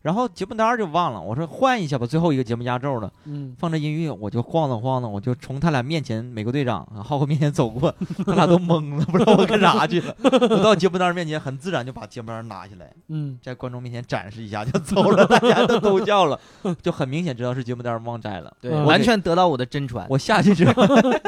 [0.00, 7.92] 然后节目单就忘了，我说换一下吧，最后一个节目压轴了，嗯放着音乐，我就晃荡晃荡，我就从他俩面前，美国队长啊浩克面前走过，
[8.24, 10.14] 他俩都懵了，不知道我干啥去了。
[10.22, 16.38] 我到节目单面前，很自然就把节目单拿下来，嗯在观众面前展示一下就走了，大家都都叫了，
[16.80, 18.56] 就很明显知道是节目单忘摘了。
[18.60, 20.06] 对，嗯完全得到我的真传。
[20.08, 20.84] 我下去之后，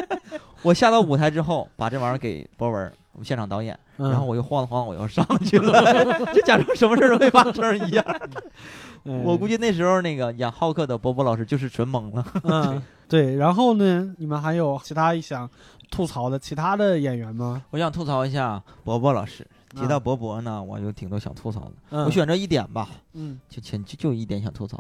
[0.63, 8.05] 我下到舞台之后，把这玩意儿给博文，我们现场导演，嗯，然后我又晃了晃，我又上去了， 就假装什么事儿都没发生一样。
[9.05, 12.25] 嗯我估计那时候那个演浩克的波波老师就是纯懵了。
[12.45, 15.49] 嗯 对，然后呢，你们还有其他想
[15.91, 17.63] 吐槽的其他的演员吗？
[17.71, 19.47] 我想吐槽一下波波老师。
[19.75, 21.73] 提到啊博博呢，我有挺多想吐槽的。
[21.91, 24.77] 嗯我选择一点吧，嗯就前就就一点想吐槽。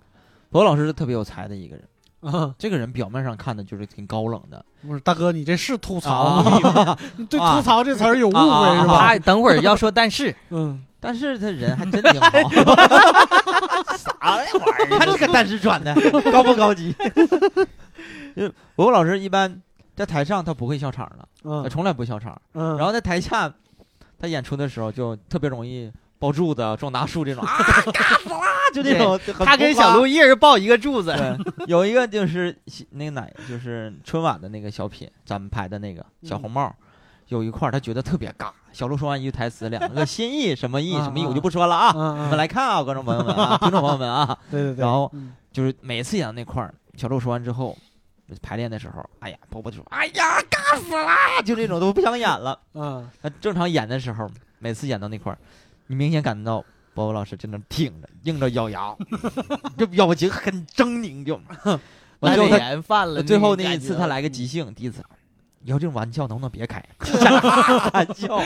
[0.50, 1.84] 博博老师是特别有才的一个人，
[2.20, 6.98] 啊，这个人表面上看的就是挺高冷的，不是大哥，你这是吐槽啊吗？
[7.16, 8.98] 你对吐槽这词儿有误会是吧？
[9.00, 12.28] 他等会儿要说， 但是嗯但是他人还真挺好。
[13.96, 15.94] 啥玩意儿他这个但是转的
[16.30, 16.94] 高不高级？
[18.36, 19.60] 因为博博老师一般
[19.96, 22.38] 在台上他不会笑场的，他嗯从来不笑场。
[22.52, 23.50] 嗯，然后在台下，
[24.18, 25.90] 他演出的时候就特别容易
[26.20, 27.56] 抱柱子、撞大树这种啊，
[27.92, 29.18] 嘎死啦， 就这种。
[29.44, 31.12] 他跟小鹿一人抱一个柱子。
[31.16, 32.56] 对，有一个就是
[32.90, 36.72] 那个哪，就是春晚的那个小品，咱们拍的那个小红帽，
[37.28, 38.50] 有一块他觉得特别尬。
[38.70, 41.92] 小鹿说完一句台词，两个心意什么意啊什么意，我就不说了啊。
[41.96, 47.74] 嗯你们来看啊，观众朋友们啊，听众朋友们啊， 对对对，然后嗯就是每次演到那块儿，小鹿说完之后，
[48.42, 52.60] 排练的时候，哎呀，波波就说，哎呀，尬死啦，就这种都不想演了。
[52.74, 55.38] 嗯他正常演的时候，每次演到那块儿，
[55.90, 56.64] 你明显感觉到
[56.94, 58.94] 波波老师在那挺着，硬着咬牙，
[59.76, 61.40] 这表情很狰狞，就
[62.20, 63.20] 完之后他犯了。
[63.20, 65.02] 最后那一次他来，个即兴，第一次。
[65.64, 66.80] 以后这种玩笑能不能别开？
[66.96, 68.40] 哈哈笑，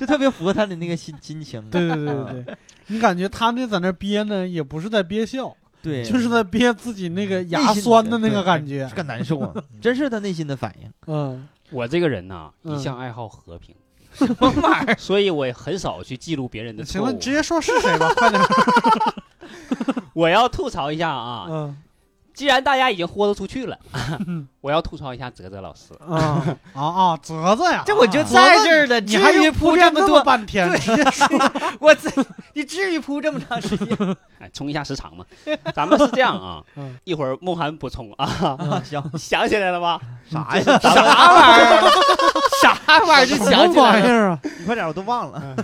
[0.00, 1.62] 就特别符合他的那个心心情。
[1.70, 2.56] 对对对对对，
[2.88, 8.96] 你感觉他那在那憋呢，也不是在憋笑，对，就是在憋自己那个牙酸的那个感觉是。
[8.96, 10.90] 个难受啊，真是他内心的反应。
[11.06, 13.74] 嗯我这个人呐，嗯一向爱好和平，
[14.14, 14.96] 什么玩意儿？
[14.98, 17.20] 所以我也很少去记录别人的行了，错误你。
[17.20, 18.42] 直接说是谁吧， 快点。
[20.14, 21.76] 我要吐槽一下啊，嗯
[22.34, 23.78] 既然大家已经豁得出去了，
[24.60, 25.94] 我要吐槽一下泽泽老师。
[26.04, 26.42] 啊
[26.74, 30.20] 啊啊，泽泽呀，这我就啊在这儿了，你还用至于铺这么多？
[30.24, 31.28] 半天，直接说。
[31.78, 32.10] 我这
[32.54, 33.96] 你至于铺这么长时间？
[34.40, 35.24] 哎，冲一下时长嘛。
[35.72, 38.26] 咱们是这样啊嗯，一会儿梦涵补充啊。
[38.58, 40.00] 啊，行，想起来了吧？
[40.28, 40.78] 啥呀？
[40.80, 41.90] 啥玩意儿？
[42.64, 43.26] 啥玩意儿？
[43.26, 44.00] 就什么想起来了？
[44.00, 44.40] 玩意儿啊？
[44.42, 45.56] 你快点，我都忘了。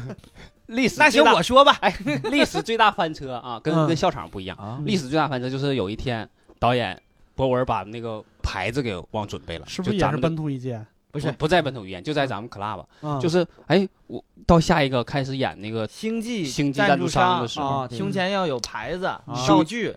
[0.66, 1.76] 历史那行，最大我说吧。
[1.80, 1.96] 哎，
[2.30, 3.86] 历史最大翻车啊，跟嗯。
[3.88, 4.56] 跟笑场不一样。
[4.56, 4.80] 啊。
[4.84, 6.28] 历史最大翻车就是有一天
[6.58, 7.00] 导演
[7.34, 10.84] 博文把那个牌子给忘准备了，是不是也是本土一届？
[11.12, 19.92] 不是不在本土语言，就在咱们 club，啊，就是哎，我到下一个开始演那个星际星际赞助商商的时候，胸前要有牌子、啊道具，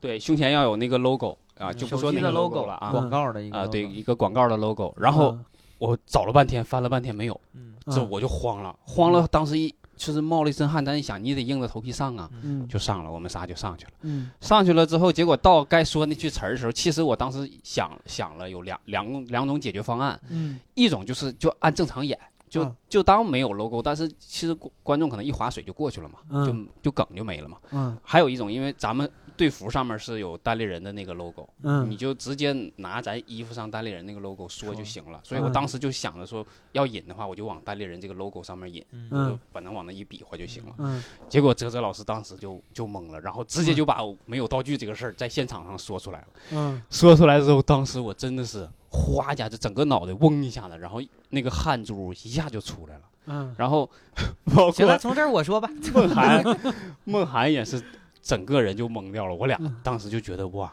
[0.00, 2.88] 对，胸前要有那个 logo 啊，嗯就不说那个 logo logo 了啊。
[2.90, 4.94] 广告的一个啊，对，一个广告的 logo。
[4.98, 5.36] 然后
[5.78, 13.92] 我找了半天，翻了半天没有，嗯这我就慌了，慌了，当时一就是冒了一身汗，但一想，你得硬着头皮上啊，嗯就上了，我们仨就上去了。
[14.02, 22.18] 嗯上去了之后，结果到该说那句词儿的时候，其实我当时想想了有两两两种解决方案，嗯一种就是就按正常演，
[22.48, 22.76] 就、嗯。
[22.88, 26.46] 就当没有 logo，但是其实观观众可能一划水就过去了嘛，嗯。
[26.46, 27.58] 就就梗就没了嘛。
[27.72, 27.96] 嗯。
[28.02, 35.20] 还有一种，因为咱们队服上面是有单立人的那个 logo，、嗯，你就直接拿咱衣服上单立人那个 logo 说就行了。
[35.24, 35.44] 所以嗯。
[35.44, 39.38] 我当时就想着说，要引的话，我就往单立人这个 logo 上面引，就嗯。
[39.52, 40.74] 反正往那一比划就行了。
[40.78, 41.02] 嗯。
[41.28, 46.28] 结果哲哲老师当时就就懵了，然后直接就把没有道具这个事儿在现场上说出来了。
[46.52, 46.82] 嗯。
[46.88, 48.66] 说出来之后，当时我真的是
[48.96, 53.02] 哗一下，就整个脑袋嗡一下子，然后那个汗珠一下就出来了。
[53.28, 53.90] 嗯然后
[54.54, 55.68] 包行了，从这儿我说吧。
[55.92, 56.44] 梦涵，
[57.04, 57.82] 梦涵也是
[58.22, 59.34] 整个人就懵掉了。
[59.34, 60.72] 我俩嗯当时就觉得哇，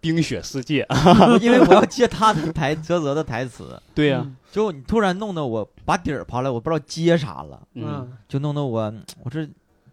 [0.00, 0.86] 冰雪世界。
[1.42, 8.92] 因为我要接他的台泽泽的台词，对呀、就你突然弄得我把底儿刨了，我不知道接啥了，嗯，嗯就弄得我
[9.22, 9.46] 我这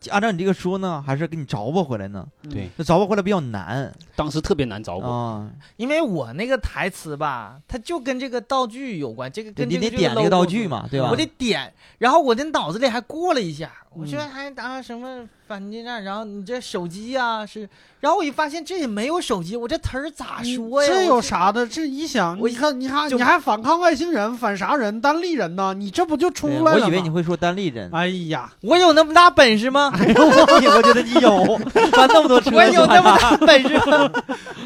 [0.09, 2.25] 按照你这个说呢，还是给你找补回来呢？
[2.49, 5.05] 对，那找补回来比较难当时特别难找我。
[5.05, 11.09] 啊，因为我那个台词吧，它就跟这个道具有关，这个跟你跟这个得点那个道具嘛，对吧？
[11.09, 17.67] 我得点，然后我的脑子里还过了一下，我说嗯还答什么反击战，然后你这手机呀、是，
[18.01, 20.87] 然后我一发现这也没有手机，我这词儿咋说呀？
[20.87, 21.65] 这有啥的？
[21.65, 25.01] 这一想，我一看，你看你还反抗外星人，反啥人？
[25.01, 25.73] 单立人呢？
[25.73, 26.83] 你这不就出来了？
[26.83, 29.89] 我以为你会说单立人，哎呀，我有那么大本事吗？
[29.89, 29.99] 吗？
[29.99, 31.57] 我觉得你有，
[31.93, 34.11] 翻那么多车，我有那么大本事吗？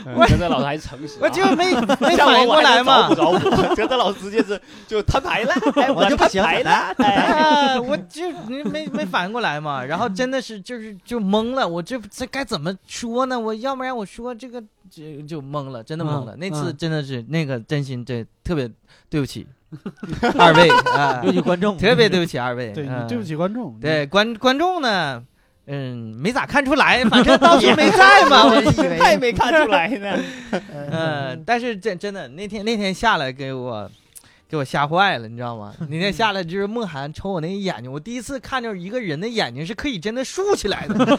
[0.06, 3.32] 嗯哲哲老师还诚实啊，我就没 没反应过来嘛找。
[3.32, 6.70] 不着我，哲哲老师直接是就摊牌了， 哎我就了，了。
[6.98, 8.30] 啊，我就
[8.70, 13.40] 没没反应过来嘛，然后真的是就是就懵了，我这这该怎么说呢？
[13.40, 16.36] 我要不然我说这个就就懵了，真的懵了。
[16.36, 18.70] 嗯那次嗯真的是那个真心这特别
[19.10, 19.48] 对不起
[20.38, 22.72] 二位啊， 对不起观众，特别对不起二位，
[23.08, 25.24] 对不起观众，对观观众呢，
[25.66, 30.20] 嗯，没咋看出来，反正当时没在嘛， 我以为他也没看出来呢。
[30.92, 33.90] 嗯，但是真真的那天那天下来给我
[34.54, 35.74] 给我吓坏了，你知道吗？
[35.90, 40.94] 那天下来就是梦涵瞅我那个眼睛，我第一次看着一个人的眼睛是可以真的竖起来的，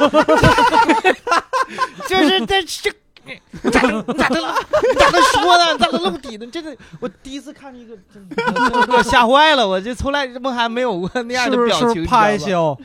[2.09, 2.93] 就是这这。
[3.27, 5.73] 你咋的你咋的你咋的说呢？
[5.73, 6.47] 你咋的露底呢？
[6.53, 7.97] 这个，我第一次看见一个，
[8.75, 9.67] 我 给我吓坏了。
[9.67, 12.79] 我就从来梦涵没有过那样的表情，是不是怕害羞？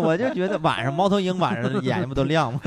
[0.00, 2.60] 我就觉得晚上猫头鹰晚上眼睛不都亮吗？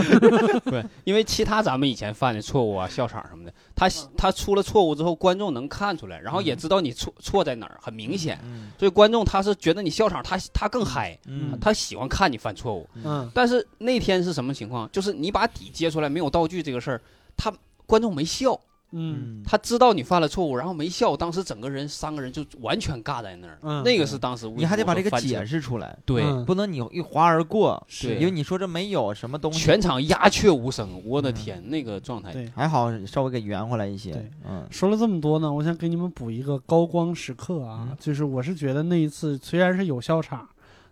[0.66, 8.40] 对，因为其他咱们以前犯的错误啊、笑场什么的，他他出了错误之后，观众能看出来，然后也知道你错错在哪儿，很明显。
[8.44, 12.88] 嗯所以观众他是觉得你笑场，他他更嗨，嗯他喜欢看你犯错误。
[13.04, 14.90] 嗯但是那天是什么情况？
[14.92, 17.02] 就是你把底揭出来没有道具这个事儿，
[17.36, 17.54] 他
[17.86, 18.60] 观众没笑，
[18.98, 23.58] 嗯他知道你犯了错误，然后没笑，当时整个人三个人就完全尬在那儿。
[23.62, 25.56] 嗯那个是当时你还得把这个解释。
[25.66, 32.32] 出来，对，嗯不能你一划而过，对因为你说这没有什么东西，全场鸦雀无声，我的天，那个状态。
[32.32, 32.48] 对。
[32.56, 40.48] 还好稍微给圆回来一些对，嗯说了这么多呢，我想给你们补一个高光时刻啊，嗯就是我是觉得那一次虽然是有笑场，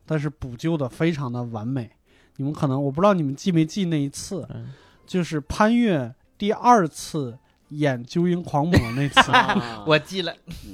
[0.05, 1.91] 但是补救的非常的完美。
[2.37, 4.71] 你们可能我不知道你们记没记那一次，嗯
[5.05, 7.37] 就是潘越第二次
[7.78, 10.34] 演《纠音狂魔》那次， 啊 我记了，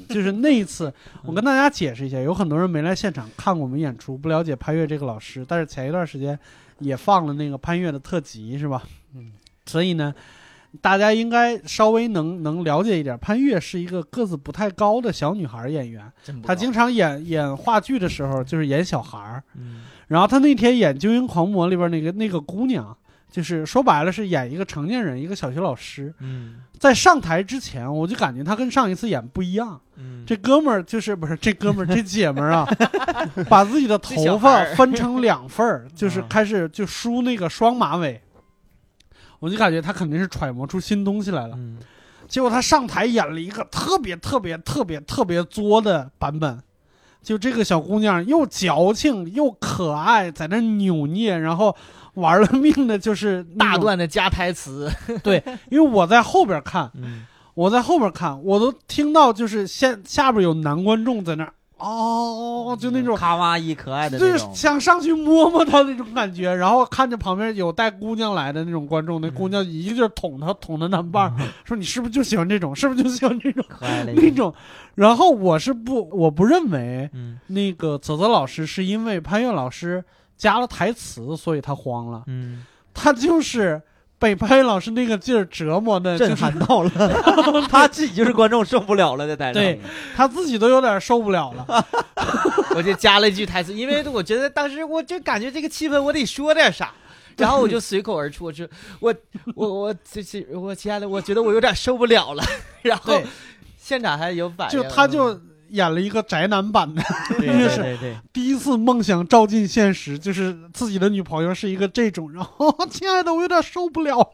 [0.10, 0.94] 就是那一次，
[1.24, 6.38] 我跟大家解释一下，有很多人没来现场看过我们演出，不了解潘越这个老师，但是前一段时间
[6.80, 8.84] 也放了那个潘越的特辑，是吧？
[9.16, 9.32] 嗯，
[9.66, 10.14] 所以呢，
[10.82, 16.12] 大家应该稍微能能了解一点，潘越是一个个子不太高的小女孩演员，
[16.44, 19.82] 她经常演演话剧的时候就是演小孩儿，嗯。
[20.08, 22.96] 然后她那天演《纠音狂魔》里边那个那个姑娘。
[23.30, 26.14] 就是说白了是演一个成年人，一个小学老师。
[26.20, 29.80] 嗯在上台之前，我就感觉他跟上一次演不一样。
[29.98, 32.66] 嗯这哥们儿就是不是这哥们儿这姐们儿啊，
[33.50, 38.22] 把自己的头发分成两份儿， 就是嗯开始就梳那个双马尾。
[39.40, 41.56] 我就感觉他肯定是揣摩出新东西来了。
[41.58, 41.78] 嗯
[42.28, 46.62] 结果他上台演了一个特别特别特别特别作的版本，
[47.22, 51.76] 就这个小姑娘又矫情又可爱，在那扭捏，然后
[52.16, 53.78] 玩了命的就是那大。
[53.78, 54.92] 段的加台词，
[55.24, 69.34] 对因为我在后边看，嗯我在后边看，我都听到就是下下边有男观众在那儿哦，就那种卡哇伊可爱的就是想上去摸摸他那种感觉，然后看着旁边有带姑娘来的那种观众，那嗯。
[69.34, 72.76] 姑娘一个劲儿捅他，捅他男伴儿，说你是不是就喜欢这种？
[72.76, 73.64] 是不是就喜欢这种？
[73.70, 74.54] 可爱的那种？
[74.96, 77.40] 然后我是不，我不认为嗯。
[77.48, 80.04] 那个泽泽老师是因为潘越老师
[80.38, 83.82] 加了台词，所以他慌了，嗯，他就是
[84.20, 86.92] 被潘越老师那个劲儿折磨的，震撼到了，
[87.72, 89.80] 他自己就是观众受不了了，在台上，对
[90.16, 91.66] 他自己都有点受不了了。
[92.76, 96.92] 我就加了一句台词，因为我觉得当时我就感觉这个气氛我得说点啥，
[97.38, 98.68] 然后我就随口而出，我说
[99.00, 99.16] 我
[99.56, 102.44] 我我这这我亲爱的，我觉得我有点受不了了，
[102.82, 103.20] 然后，
[103.78, 105.40] 现场还有反应，就他就
[105.70, 107.02] 演了一个宅男版的。
[107.38, 114.32] 对对对对，第一次梦想照进现实，就是自己的女朋友是一个这种，然后 亲爱的，我有点受不了，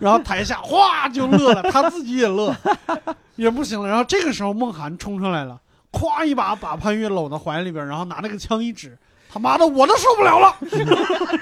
[0.00, 2.54] 然后台下哗就乐了，他自己也乐，
[3.36, 3.88] 也不行了。
[3.88, 5.60] 然后这个时候梦涵冲上来了，
[5.92, 8.96] 咵一把把潘越搂到怀里边，然后拿那个枪一指，
[9.30, 10.56] 他妈的我都受不了了。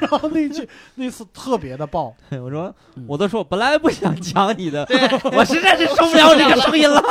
[0.01, 4.87] 然后那句那次特别的爆，我说嗯我都说我本来不想讲你的，
[5.33, 7.03] 我实在是受不了这个声音了。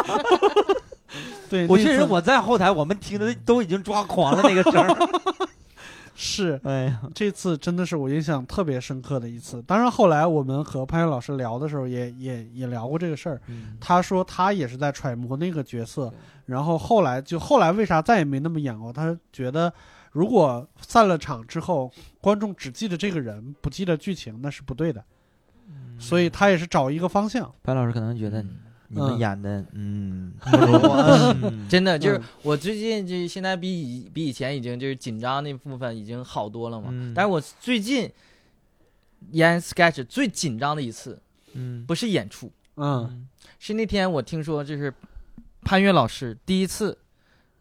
[1.49, 4.95] 对，我确实我在后台，我们听的都已经抓狂了那个声儿。
[6.18, 9.61] 是哎呀，这次真的是我印象特别深刻的一次。
[9.63, 13.41] 当然后来我们和潘越老师聊的时候也，也也聊过这个事儿。
[13.47, 16.13] 嗯他说他也是在揣摩那个角色，
[16.45, 18.93] 然后后来就后来为啥再也没那么演过？
[18.93, 19.72] 他觉得
[20.13, 21.91] 如果散了场之后，
[22.22, 25.03] 观众只记得这个人，不记得剧情，那是不对的。
[25.99, 27.53] 所以他也是找一个方向。
[27.61, 28.55] 潘老师可能觉得嗯
[28.88, 30.34] 你们嗯演的，嗯，
[31.70, 37.14] 真的就是嗯我最近就现在比以比以前已经就是紧张那部分已经好多了嘛，嗯。
[37.14, 38.12] 但是我最近
[39.32, 41.20] 演 sketch 最紧张的一次
[41.54, 41.86] 嗯。
[41.86, 43.28] 不是演出，嗯。
[43.60, 44.94] 是那天我听说就是
[45.62, 46.98] 潘越老师第一次，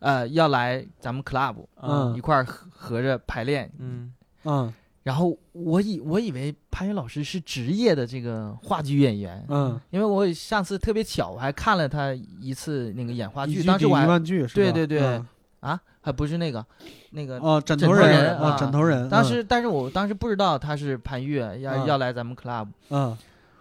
[0.01, 2.15] 呃，要来咱们 club 嗯。
[2.17, 4.13] 一块合合着排练，嗯。
[4.45, 4.73] 嗯
[5.05, 14.07] 然后我以我以为潘越老师是职业的这个话剧演员，嗯，因为我上次特别巧，我还看了他一次那个演话剧，当时我还？
[14.53, 15.27] 对对对嗯
[15.61, 16.65] 啊，还不是那个
[17.11, 23.17] 那个哦，枕枕头人人啊，枕头人，当时，但是我当时不知道他是潘越，要、嗯要来咱们 club，嗯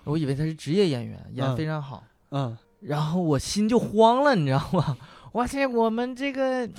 [0.06, 4.98] 我以为他是职业演员，演得嗯非常好，嗯然后我心就慌了，你知道吗？
[5.34, 6.70] 哇塞，我们这个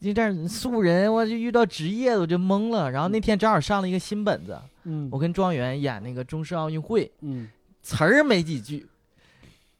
[0.00, 2.90] 有点素人，我就遇到职业的我就懵了。
[2.90, 7.48] 然后那天正好上了一个新本子，嗯，我跟庄园演那个中式奥运会，嗯
[7.82, 8.86] 词儿没几句。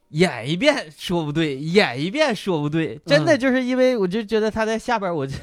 [0.09, 5.35] 演一遍说不对，演一遍说不对，真的就是因为我就觉得他在下边，我就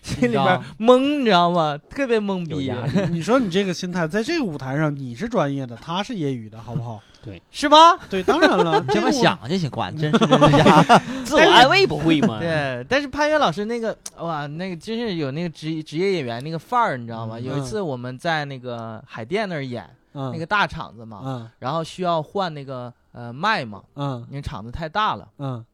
[0.00, 1.76] 心里边张懵，你知道吗？
[1.90, 2.72] 特别懵逼，
[3.10, 7.02] 你说你这个心态，在这个舞台上你是专业的，他是业余的，好不好？
[7.50, 7.96] 是吧？
[8.10, 10.82] 对，当然了， 这么想就行，管真是 真是假。
[11.24, 12.38] 自我安慰不会吗？
[12.40, 17.36] 对，但是潘越老师那个哇，那个真是有那个职职业演员那个范儿，你知道吗？
[17.38, 25.28] 嗯有一次我们在那个海淀那儿演，嗯那个大场子嘛，嗯然后需要换那个呃麦嘛，嗯因为场子太大了。
[25.38, 25.64] 嗯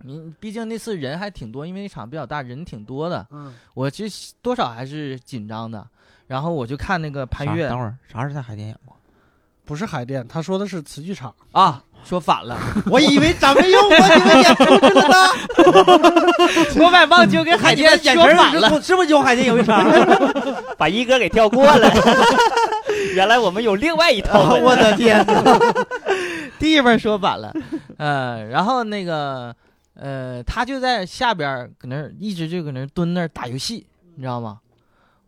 [0.00, 5.84] 你毕竟那次人还挺多，因为那场比较大，人挺多的，嗯我其实多少还是紧张的。
[6.26, 8.94] 然后我就看那个潘越等会儿啥时候在海淀演过？
[9.66, 11.34] 不是海淀，他说的是词剧场。
[11.52, 12.56] 啊，说反了，
[12.86, 15.16] 我以为咱们用过你们演出去了呢。
[16.78, 18.80] 我把棒球跟海淀说反了。
[18.80, 19.84] 是不是有海淀有一场？
[20.78, 21.92] 把一哥给跳过了。
[23.14, 24.54] 原来我们有另外一套。
[24.56, 25.58] 我的天哪！
[26.58, 27.52] 地方说反了，
[27.98, 29.54] 呃，然后那个
[29.94, 34.58] 呃，他就在下边搁那儿一直就搁那儿蹲那儿打游戏，你知道吗？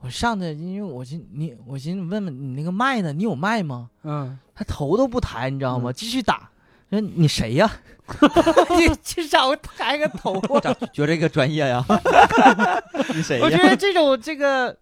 [0.01, 3.13] 我上去，因为我寻你，我寻思问问你那个麦呢？
[3.13, 3.91] 你有麦吗？
[4.05, 5.91] 嗯他头都不抬，你知道吗？
[5.91, 6.49] 嗯继续打。
[6.91, 7.71] 说你谁呀？
[8.79, 10.75] 你至少抬个头啊！
[10.93, 11.85] 觉得这个专业呀？
[13.15, 13.59] 你谁我觉？
[13.59, 14.75] 得这种这个，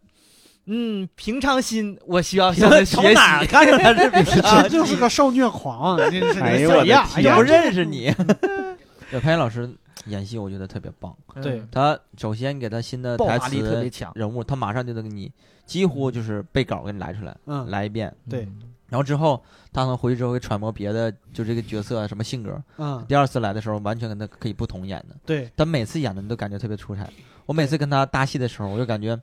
[0.67, 3.49] 嗯，平常心，我需要向他从学哪儿习。
[3.49, 7.09] 看见他这平常这就是个受虐狂，这是哎呦我的谁呀？
[7.19, 8.15] 也不认识你。
[9.11, 9.69] 小，潘越老师
[10.07, 11.15] 演戏，我觉得特别棒。
[11.43, 14.13] 对嗯他首先给他新的台爆发力特别词强。
[14.15, 15.31] 人物，他马上就能给你
[15.65, 18.15] 几乎就是背稿给你来出来，嗯来一遍。
[18.29, 18.49] 对
[18.89, 19.43] 然后之后
[19.73, 22.63] 他能回去之后会揣摩别的，就这个角色啊什么性格。
[22.79, 25.17] 嗯第二次来的时候，完全跟他可以不同演的。
[25.27, 27.11] 对他每次演的你都感觉特别出彩。
[27.47, 29.21] 我每次跟他搭戏的时候，我就感觉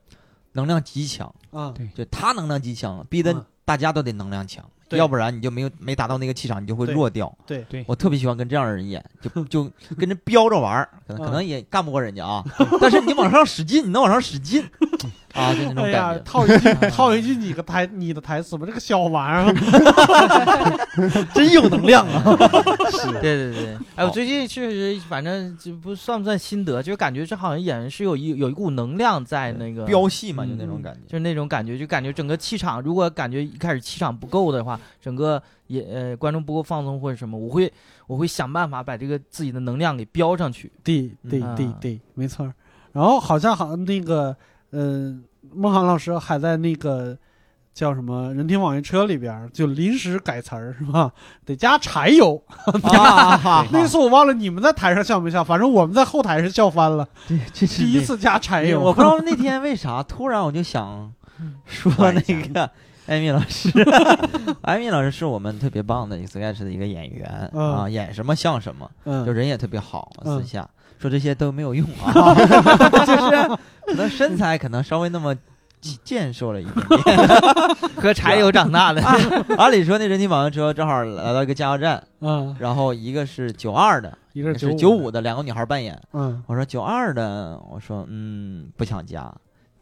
[0.52, 7.34] 能量极强，嗯对就他能量极强，逼得嗯大家都得能量强，对要不然你就没有没达到那个气场，你就会弱掉。
[7.46, 7.66] 对。
[7.70, 7.84] 对。
[7.88, 12.44] 我特别喜欢跟这样的人演，就 就跟人飙着玩儿，可能可嗯能也干不过人家啊，
[12.82, 14.64] 但是你往上使劲，你能往上使劲
[15.34, 16.24] 啊，就那种哎呀感，觉。
[16.24, 22.24] 套一句 套一句你个台你的台词吧，这个小玩意儿， 真有能量啊！
[23.22, 31.00] 对对对，哎，我最近确实，反正就不算不算心得，就是感觉这好像演员是有一有一股能量在那个，飙戏嘛，就嗯那种感觉。
[31.08, 37.72] 就是那种感觉，就感觉整个气场，如果感觉一开始气场不够的话，整个也呃观众不够放松或者什么，我会
[38.08, 40.72] 我会想办法把这个自己的能量给飙上去。
[40.84, 42.54] 对对嗯对对，没错儿。
[42.92, 44.36] 然后好像好像那个，
[44.74, 45.16] 呃，
[45.54, 47.18] 孟涵老师还在那个
[47.74, 51.12] 叫什么人听网约车里边儿就临时改词儿是吧？
[51.46, 52.44] 得加柴油。
[52.84, 57.08] 啊，那次我忘了你们在台上笑没笑，反正我们在后台是笑翻了。
[57.54, 61.14] 这是第一次加柴油，我不知道那天为啥突然我就想
[61.66, 62.70] 说那个
[63.06, 63.70] 艾米老师，
[64.64, 70.68] 艾米老师是我们特别棒的 sketch 的一个演员嗯啊，演什么像什么，嗯就人也特别好，嗯私下
[71.04, 72.34] 说这些都没有用啊，
[73.06, 75.36] 就是可能身材可能稍微那么
[75.82, 77.18] 健硕了一点点。
[78.00, 79.02] 和柴油长大的，
[79.58, 86.02] 按理说那人体网约车正好来到一个加油站，嗯，然后一个是九二的，一个是九九五的，两个女孩扮演。
[86.14, 89.30] 嗯我说九二的，我说嗯不想加，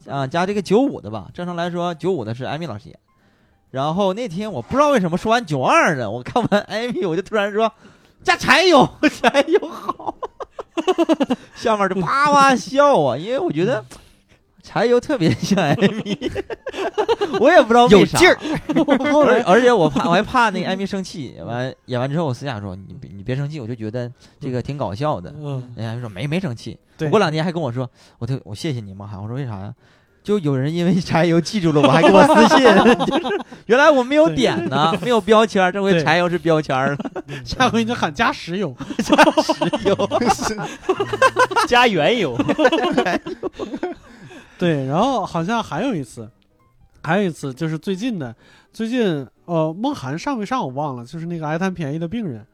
[0.09, 1.27] 啊加这个九五的吧。
[1.35, 2.97] 正常来说，九五的是艾米老师演。
[3.69, 7.71] 然后那天我不知道为什么说完九二的，我看完艾米，我就突然说
[8.23, 8.87] 加柴油，
[9.21, 10.15] 柴油好，
[11.55, 13.83] 下面就哇哇笑啊，因为我觉得
[14.63, 16.31] 柴油特别像艾米，
[17.39, 18.37] 我也不知道为啥有劲儿。
[19.25, 25.33] 而而且我怕我还怕那个艾米生气，完演完之后我私下说你别你别生气，我就觉得这个挺搞笑的。
[25.37, 29.73] 嗯，人家说没没生气，对过两天还跟我说，我特我谢谢你嘛哈，我说为啥呀？
[30.23, 32.63] 就有人因为柴油记住了我，还给我私信，
[33.05, 36.97] 就是原来我没有点呢，没有标签，这回柴油是标签了，
[37.43, 38.75] 下回你就喊加石油。
[41.67, 42.37] 加 原油，
[44.59, 46.29] 对，然后好像还有一次，
[47.01, 48.35] 还有一次就是最近的，
[48.71, 52.45] 最近呃，梦涵上没上我忘了，就是那个爱贪便宜的病人，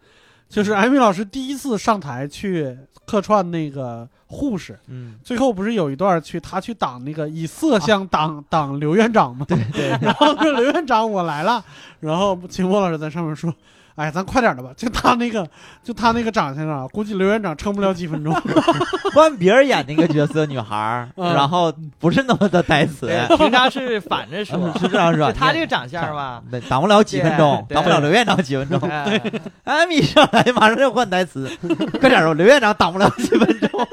[0.49, 9.45] 就是艾米老师第一次上台去客串那个护士，嗯，最后不是有一段去他去挡那个以色相挡挡刘院长吗？
[9.47, 9.89] 对对。
[10.01, 11.63] 然后说刘院长我来了，
[11.99, 13.53] 然后秦墨老师在上面说。
[13.97, 14.69] 哎，咱快点的吧！
[14.77, 15.47] 就他那个，
[15.83, 18.31] 就他那个长相啊，估计刘院长撑不了几分钟。
[19.11, 25.31] 换别人演那个角色，女孩然后不是那么的台词，对，平常是反着说，是这样是吧？
[25.31, 28.79] 就他这个长相吧，挡不了几分钟，挡不了刘院长几分钟。
[28.87, 29.19] 哎
[29.63, 31.49] 艾米上来马上就换台词，
[31.99, 32.33] 快点儿吧！
[32.35, 33.87] 刘院长挡不了几分钟，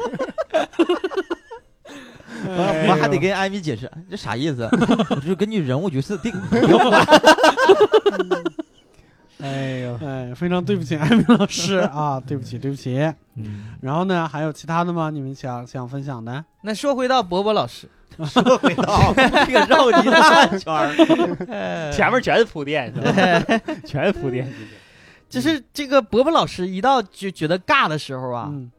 [2.58, 4.68] 哎我还得跟艾米解释这啥意思，
[5.08, 6.30] 我就根据人物角色定。
[9.40, 12.96] 哎呦，哎，非常对不起艾米老师啊，对不起，对不起。
[13.34, 15.10] 嗯，然后呢，还有其他的吗？
[15.10, 16.44] 你们想想分享的？
[16.62, 17.88] 那说回到伯伯老师，
[18.26, 19.12] 说回到
[19.46, 23.58] 这个绕一大圈儿，前面全是铺垫，是吧？
[23.84, 24.50] 全是铺垫。
[25.28, 28.70] 就是这个伯伯老师一到就觉得尬的时候啊，嗯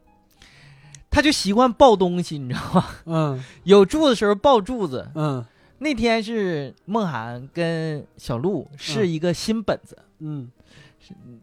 [1.10, 2.84] 他就习惯抱东西，你知道吗？
[3.04, 5.06] 嗯有柱子的时候抱柱子。
[5.14, 5.44] 嗯
[5.78, 10.04] 那天是梦涵跟小鹿是一个新本子，嗯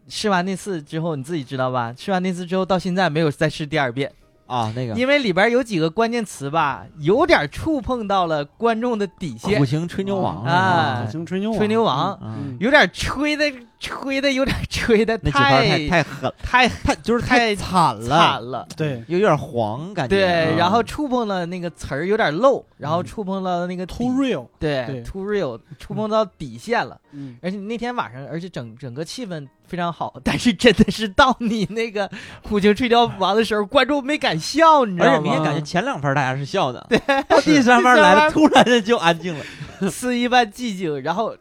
[0.08, 1.94] 试完那次之后，你自己知道吧？
[1.96, 4.12] 试完那次之后，到现在没有再试第二遍，
[4.46, 4.94] 啊，那个。
[4.94, 12.56] 因为里边有几个关键词吧，有点触碰到了观众的底线苦，情吹牛王啊不行吹牛王吹牛王嗯，嗯。
[12.60, 13.44] 有点吹的
[13.84, 18.66] 吹的有点吹的那几太太太狠，太太就是太惨了，惨了。
[18.74, 20.16] 对有点黄感觉。
[20.16, 26.98] 对，嗯然后触碰了那个词儿有点漏，然后触碰了那个 too real，对对 too real，触碰到底线了。
[27.12, 32.10] 嗯而且那天晚上，而且整整个气氛非常好，但是真的是到你那个
[32.42, 35.12] 苦情吹牛王的时候，观众没敢笑，你知道吗？
[35.12, 39.44] 而且明显感觉前两分大家是笑的，对，到第三分来了，突然的就安静了。
[39.90, 41.36] 肆一般寂静，然后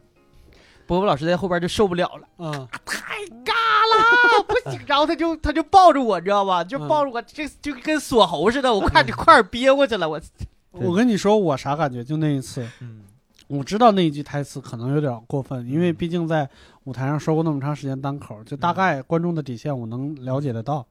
[0.85, 2.51] 伯伯老师在后边就受不了了，嗯
[2.85, 6.63] 太尬了，不行，然后他就他就抱着我，你知道吧？
[6.63, 10.21] 就嗯抱着我，这就跟锁喉似的，我快点快点憋过去了，我
[10.71, 12.03] 我跟你说，我啥感觉？
[12.03, 13.03] 就那一次，嗯，
[13.47, 16.49] 我知道那一句台词可能有点过分，因为毕竟在
[16.85, 20.85] 舞台上说过那么长时间单口，就大概观众的底线我能了解得到。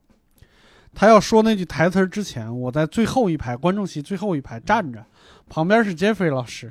[0.94, 5.04] 他要说那句台词之前，我在最后一排观众席最后一排站着，
[5.48, 6.70] 旁边是 Jeffrey 老师。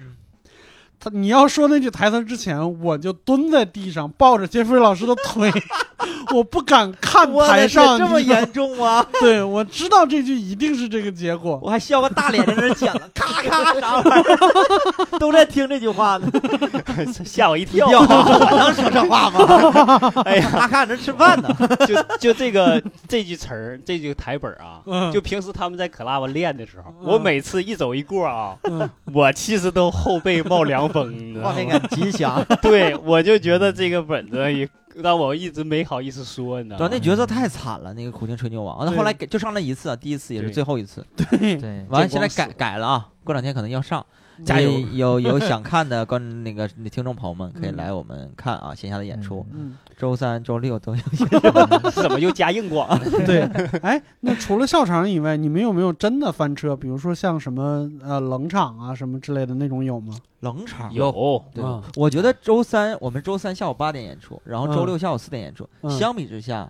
[1.03, 5.51] 他你要说那句台词之前，我就蹲在地上抱着 Jeffrey 老师的腿，
[6.31, 7.97] 我不敢看我台上。
[7.97, 9.03] 这么严重吗？
[9.19, 11.59] 对，我知道这句一定是这个结果。
[11.63, 16.29] 我还笑个大脸在那儿讲了，咔咔啥玩意儿，都在听这句话呢。
[17.25, 17.89] 吓我一跳。
[17.89, 20.13] 能说这话吗？
[20.25, 21.49] 哎呀，咔咔在那吃饭呢。
[21.87, 36.89] 就就这个这句词儿，这句台本啊，嗯，就平时他们在 club 练的时候，嗯我每次一走一过啊，嗯我其实都后背冒凉风，你知道吗画面感极强， 对，我就觉得这个本子也让我一直没好意思说，你知道吗？
[36.89, 36.97] 对？
[36.97, 38.85] 那角色太惨了，那个苦情吹牛王。
[38.85, 41.05] 那后来改就上了一次，第一次也是最后一次。
[41.15, 44.05] 对，对完了，现在改改了啊，过两天可能要上。
[44.45, 51.01] 加油有 有想看的观那个听众朋友们可以嗯来我们看啊线下的演出，嗯，周三、周六都有。
[51.91, 52.99] 怎么又加硬广了？
[53.25, 53.41] 对。
[53.81, 56.75] 哎，那除了笑场以外，你们有没有真的翻车？
[56.75, 60.15] 比如说像什么呃冷场啊什么之类的那种有吗？
[60.41, 65.69] 冷场有，对嗯，我觉得周三我们周三下午八点演出，然后周嗯六下午四点演出。
[65.81, 66.67] 嗯相比之下，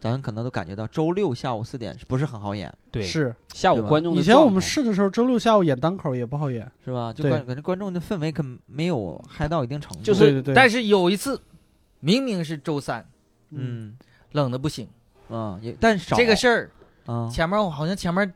[0.00, 3.34] 咱可能都感觉到周六下午四点是不是很好演，对，是。
[3.54, 6.70] 下午观众以前我们试的时候，周六下午演单口也不好演。
[6.84, 7.12] 是吧？
[7.12, 10.02] 就对感感觉观众的氛围可没有嗨到一定程度。
[10.02, 11.40] 就是对对对，但是有一次，
[12.00, 13.06] 明明是周三，
[13.50, 13.96] 嗯，嗯
[14.32, 14.86] 冷的不行。
[15.30, 16.70] 嗯，也但少这个事儿
[17.06, 18.30] 嗯，前面我好像前面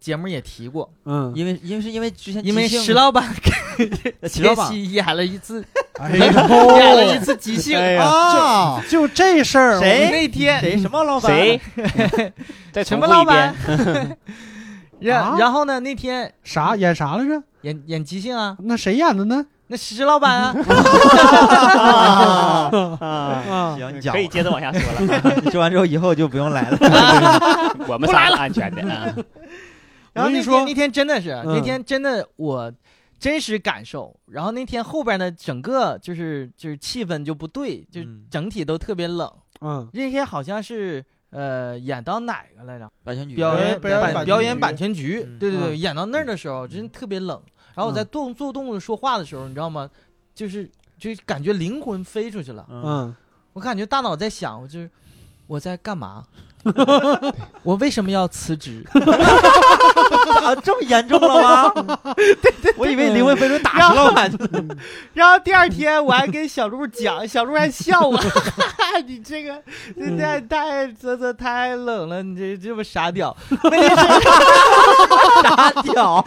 [0.00, 3.28] 节目也提过，嗯，因为因为是因为之前因为石老板
[4.28, 5.64] 石老板演了一次，
[6.00, 7.78] 哎 演了一，次即兴。
[7.78, 11.30] 哎啊，就这事儿，谁那天谁什么老板？
[11.30, 11.60] 谁
[12.72, 13.54] 再什么老板？？
[15.00, 15.80] 然啊然后呢？
[15.80, 17.42] 那天啥演啥来着？
[17.62, 19.44] 演演即兴啊，那谁演的呢？
[19.68, 20.54] 那石老板啊，
[21.78, 22.70] 啊，
[23.00, 25.50] 啊，啊，行，你讲可以接着往下说了。
[25.50, 26.76] 说完之后以后就不用来了。
[27.86, 29.14] 我们仨是安全的啊。
[30.12, 32.72] 然后那天那天真的是，嗯那天真的我
[33.18, 34.14] 真实感受。
[34.26, 39.30] 然后那天后边呢，整个就是就是气氛就不对，就嗯整体都特别冷。
[39.60, 42.90] 嗯那天好像是呃演到哪个来着？
[43.04, 47.40] 版权局表演表演版权局版表演版权局嗯，对对对，嗯演到那儿的时候真特别冷。
[47.74, 49.88] 然后我在嗯动做动作说话的时候，你知道吗？
[50.34, 52.66] 就是就感觉灵魂飞出去了。
[52.70, 53.16] 嗯，嗯
[53.52, 54.90] 我感觉大脑在想，我就是
[55.46, 56.26] 我在干嘛？
[57.62, 58.84] 我为什么要辞职？
[60.42, 61.72] 啊这么严重了吗？
[62.14, 64.30] 对对，我以为灵魂飞轮打石老板。
[65.14, 68.18] 然后第二天我还跟小鹿讲，小鹿还笑我，
[69.06, 69.62] 你这个
[69.96, 73.36] 这太太这这太冷了，你这这么傻屌。
[75.42, 76.24] 傻屌，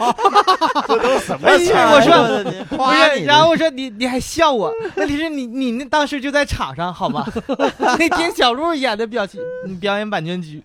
[0.86, 7.26] 这都什问题是我说你，是，然后我说你你还笑我，问题是你你那当时就在场上好吗？
[7.98, 10.62] 那天小鹿演的表情，你表演版权局，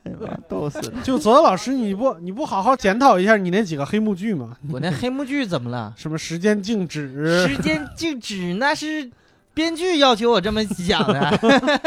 [0.48, 1.02] 逗死了。
[1.04, 4.58] 就泽泽老师，你不你不好好检讨一下你那几个黑幕剧吗？
[4.72, 5.94] 我那黑幕剧怎么了？
[5.98, 9.10] 什么时间静止，时间静止那是
[9.54, 11.40] 编剧要求我这么讲的。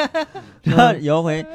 [0.62, 1.47] 然后有一回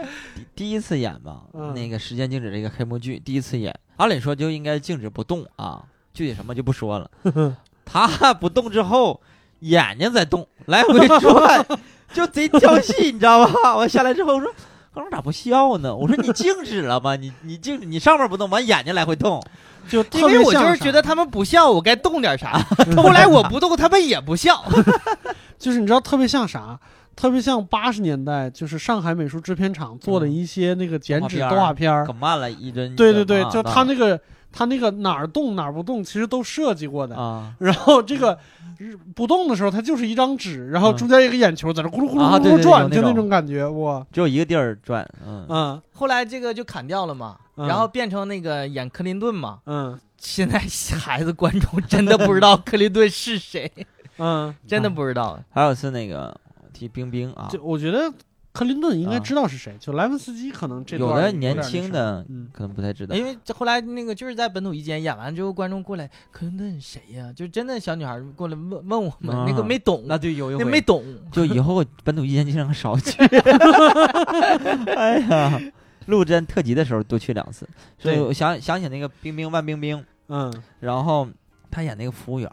[0.56, 5.82] 第第一次演吧，嗯那个时间静止这个黑幕剧第一次演，按理说就应该静止不动啊，
[6.14, 7.10] 具体什么就不说了。
[7.86, 9.22] 他不动之后，
[9.60, 11.66] 眼睛在动，来回转，
[12.14, 13.78] 就贼跳戏，你知道吧？
[13.78, 14.54] 我下来之后我说。
[14.98, 15.96] 高中咋不笑呢？
[15.96, 17.16] 我说你静止了吗？
[17.16, 19.40] 你你静止，你上面不动，完眼睛来回动，
[19.88, 22.58] 就因为我就是觉得他们不笑，我该动点啥。
[22.98, 24.64] 后来我不动，他们也不笑。
[25.60, 26.80] 就是你知道特别像啥？
[27.16, 32.12] 特别像八十年代，就是上海美术制片厂做的一些那个剪纸动画片儿可。
[32.14, 32.96] 慢了，一帧。
[32.96, 34.20] 对对对，啊就他那个
[34.52, 37.16] 他那个哪儿动哪儿不动，其实都设计过的。
[37.16, 38.38] 啊，然后这个
[39.16, 43.16] 不动的时候，它就是一张纸，然后中间一个眼球在那咕噜咕噜咕啊对对噜转，就那种。
[43.16, 45.82] 种感觉，哇，只有一个地儿转，嗯，嗯。
[45.94, 47.68] 后来这个就砍掉了嘛，嗯。
[47.68, 49.60] 然后变成那个演克林顿嘛。
[49.66, 50.00] 嗯。
[50.20, 50.58] 现在
[50.98, 53.72] 孩子观众真的不知道克林顿是谁，
[54.18, 55.40] 嗯，真的不知道。
[55.52, 56.36] 还有是那个
[56.74, 58.12] 提冰冰啊，就我觉得
[58.58, 59.20] 克林顿应该啊。
[59.20, 62.50] 知道是谁，就莱文斯基可能这有的年轻的嗯。
[62.52, 63.16] 可能不太知道。
[63.16, 71.04] 因为这后来那个就是在本土一间演完之后，观众过来，克林顿谁呀、就真的小女孩过来问问我们，啊那个没懂，那对有一回那没懂。
[71.32, 73.16] 就以后本土一间经常少去。
[74.96, 75.62] 哎呀，
[76.08, 77.68] 陆贞特辑的时候多去两次，
[78.00, 80.52] 所以我想想起那个冰冰万冰冰，嗯。
[80.80, 81.28] 然后
[81.70, 82.50] 他演那个服务员，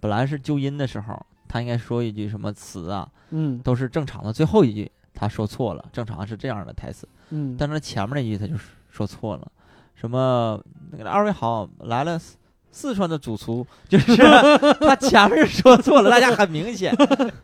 [0.00, 3.58] 本来是纠音的时候，他应该说一句什么词啊，嗯。
[3.58, 8.52] 都是正常的，最后一句他说错了，正常是这样的台词，嗯，但是前面那句他就
[8.90, 9.50] 说错了，
[9.94, 10.62] 什么
[10.92, 12.36] 那个二位好来了四。
[12.72, 14.14] 四川的主厨就是
[14.80, 16.94] 他前面说错了，大家很明显，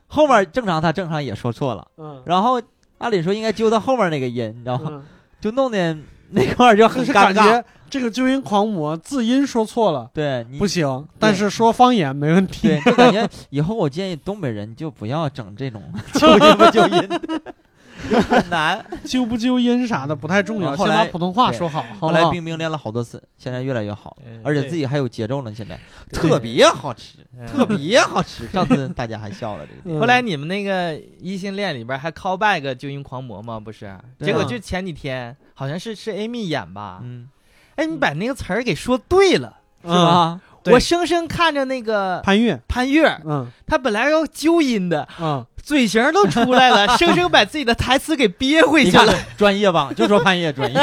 [0.07, 2.23] 后面正常他正常也说错了，嗯。
[2.27, 2.61] 然后
[2.99, 4.91] 按理说应该揪到后面那个音，你知道吗？
[4.93, 5.03] 嗯，
[5.41, 5.97] 就弄得
[6.33, 7.65] 那块儿就很尴尬。
[7.89, 10.11] 这个纠音狂魔字音说错了。
[10.13, 12.69] 对你不行，但是说方言没问题。
[12.69, 17.19] 对，就感觉以后我建议东北人就不要整这种 纠音不纠音，就
[18.29, 18.85] 很难。
[19.05, 22.23] 纠不纠音啥的不太重要，嗯后来先把普通话说好，后来？
[22.31, 25.79] 冰冰练了好多次，现在越来越好，嗯而且自己还有节奏了，现在。
[26.13, 27.47] 特别好吃，嗯。
[27.47, 28.47] 特别好吃。
[28.53, 29.97] 上次大家还笑了这个。
[29.97, 30.01] 嗯。
[30.01, 33.61] 后来你们那个异性恋里边还 call back 纠音狂魔吗？
[33.61, 37.29] 不是，结果啊就前几天好像是是 Amy 演吧，嗯，
[37.77, 40.41] 哎，你把那个词儿给说对了，是吧？
[40.67, 43.51] 我生生看着那个潘越，潘越，嗯。
[43.67, 49.15] 他本来要纠音的，嗯，嘴型都出来了， 生生把自己的台词给憋回去了。
[49.37, 50.79] 专业吧，就说潘越专业。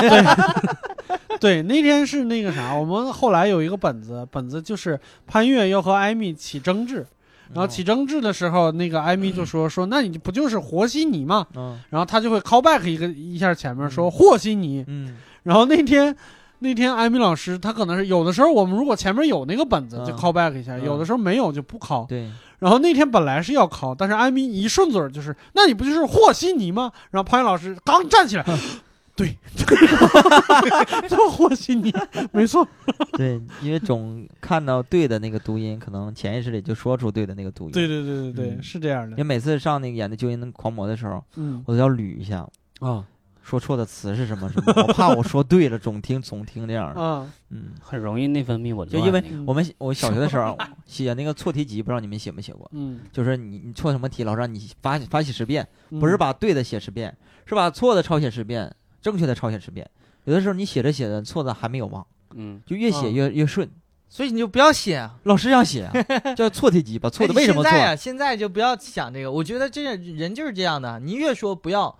[1.39, 7.05] 对，那天是那个啥，我们后来有一个本子，本子就是潘越要和艾米起争执，
[7.53, 11.45] 然后起争执的时候，那个艾米就说说，那你不就是和稀泥吗？
[11.55, 16.15] 嗯然后他就会 call back 一个一下前面说和稀泥，嗯然后那天。
[16.61, 22.05] 那天艾米老师，他可能是有的时候我们如果前面有那个本子就嗯 call back 一下，嗯有的时候没有就不 call。
[22.05, 26.91] 对，然后那天本来是要考，但是艾米一顺嘴儿就是，那你不就是和稀泥吗？
[27.11, 28.45] 然后潘越老师刚站起来，
[29.15, 29.37] 对，
[31.09, 31.93] 就和稀泥，
[32.31, 32.65] 没错。
[33.13, 37.71] 对，因为总看到对的那个读音，可能潜意识里就说出对的那个读音。
[37.71, 39.23] 对对对对对，嗯是这样的因为。
[39.23, 42.47] 每次上那个演的纠音狂魔的时候，嗯我都要捋一下，
[42.79, 43.03] 啊
[43.49, 47.01] 说错的词是什么什么，我怕我说对了，总听总听这样的。
[47.01, 48.89] 嗯嗯，很容易内分泌紊乱。
[48.89, 52.69] 就因为嗯我们我小学的时候写那个错题集，不知道你们写没写过？
[52.73, 58.71] 嗯，就是你你错什么题，老师让你发发写十遍，嗯不是把对的写十遍，是把错的抄写十遍，
[59.01, 59.89] 正确的抄写十遍。
[60.25, 63.67] 有的时候你写着写着错的还没有忘，嗯，就越写嗯越越顺。
[64.11, 65.15] 所以你就不要写啊。
[65.23, 65.93] 老师让写啊，
[66.35, 69.31] 叫错题集，把错的哎为什么错现在啊，现在就不要想这个。
[69.31, 71.95] 我觉得这人就是这样的，你越说不要，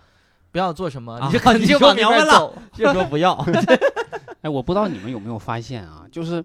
[0.52, 2.54] 不要做什么，啊 你就你就往那明白了边走。
[2.74, 3.34] 就说不要。
[4.42, 6.44] 哎，我不知道你们有没有发现啊，就是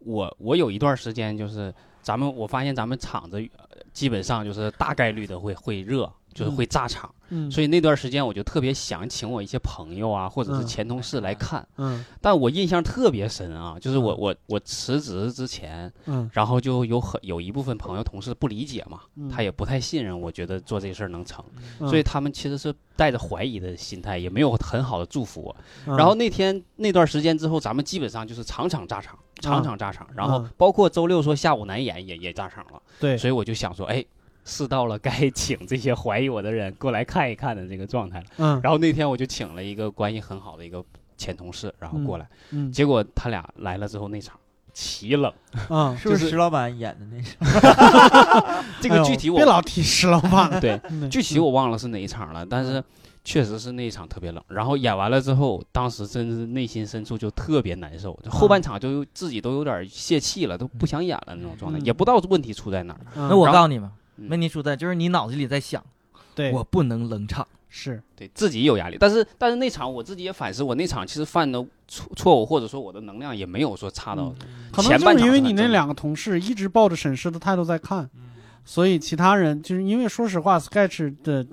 [0.00, 1.72] 我我有一段时间就是
[2.02, 10.66] 咱们我发现咱们厂子呃基本上就是大概率的会会热，就是会炸场，嗯，所以那段时间我就特别想请我一些朋友啊，或者是嗯。
[10.66, 12.04] 前同事来看，嗯。
[12.20, 16.30] 但我印象特别深啊，就是我我我辞职之前，嗯。
[16.32, 21.44] 然后就有很有一部分朋友同事不理解嘛，嗯，他也不太信任，我觉得做这事儿能成，
[21.80, 21.88] 嗯。
[21.88, 25.56] 所以他们其实是带着怀疑的心态，也没有很好的祝福我。
[25.86, 25.96] 嗯。
[25.96, 30.06] 然后那天那段时间之后，咱们基本上就是场场炸场，场场炸场。
[30.14, 30.50] 然后嗯。
[30.56, 34.04] 包括周六说下午难演也也炸场了，对，所以我就想说，哎，
[34.48, 38.26] 是到了该 请这些怀疑我的人过来看一看的这个状态了。
[38.38, 40.84] 嗯然后那天我就请了一个关系很好的一个
[41.16, 44.36] 前同事，然后过来，嗯结果他俩来了之后那场
[44.72, 45.32] 奇冷，
[45.68, 48.64] 嗯，是不就是是石老板演的那场？
[48.80, 52.82] 这个具体我别老提石老板了，对嗯具体我忘了是哪一场了，但是
[53.24, 54.42] 确实是那一场特别冷。
[54.48, 63.00] 然后演完了之后，当时真是内心深处就特别难受，就后半场就自己都有点泄气了，都不想演了那种状态，嗯也不知道问题出在哪儿。
[63.16, 63.97] 嗯那我告诉你们，嗯
[64.28, 65.84] 问题出在就是你脑子里在想，
[66.34, 66.52] 对。
[66.52, 67.46] 我不能冷场。
[67.68, 68.02] 是。
[68.16, 74.70] 对自己有压力，但是但是那场我自己也反思，我那场其实犯的错错误，或者说我的能量也没有说差到嗯。
[74.72, 78.30] 可能因为你那两个同事一直抱着审视的态度在看，嗯。
[78.64, 81.46] 所以其他人就是因为说实话，sketch 的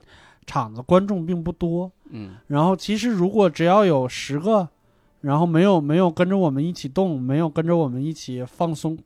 [0.46, 2.38] 场子观众并不多，嗯。
[2.48, 4.68] 然后其实如果只要有十个，
[5.22, 8.98] 然后没有没有跟着我们一起动，没有跟着我们一起放松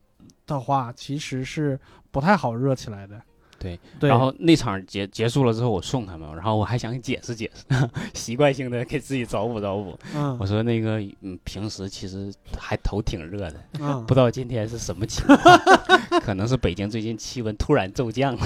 [0.45, 1.79] 的话，其实是
[2.11, 3.19] 不太好热起来的。
[3.59, 7.65] 对对，然后那场结结束了之后，我送他们，然后我还想解释解释，
[8.13, 9.97] 习惯性的给自己找补找补。
[10.15, 15.37] 嗯我说那个，嗯，平时其实还头挺热的，嗯 不知道今天是什么情况，
[16.21, 18.41] 可能是北京最近气温突然骤降了。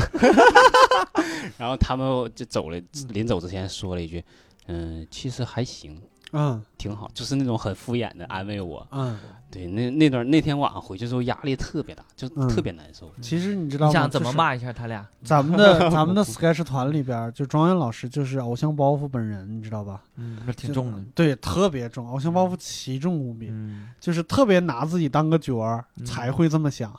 [1.57, 4.23] 然后他们就走了，临走之前说了一句
[4.67, 6.01] ：“嗯，其实还行，
[6.31, 8.85] 嗯挺好。”就是那种很敷衍的安慰我。
[8.91, 9.17] 嗯，
[9.53, 13.11] 对，那那段那天晚上回去之后压力特别大，就嗯特别难受。
[13.21, 13.89] 其实你知道吗？
[13.89, 15.05] 你想怎么骂一下他俩？
[15.23, 20.01] 咱们的 咱们的 sketch 团里边，就庄园老师就是偶像包袱本人，你知道吧？
[20.15, 20.97] 嗯，那挺重的。
[21.13, 26.91] 对，特别重，偶像包袱奇重无比，嗯，就是特别拿自己当个角儿嗯才会这么想。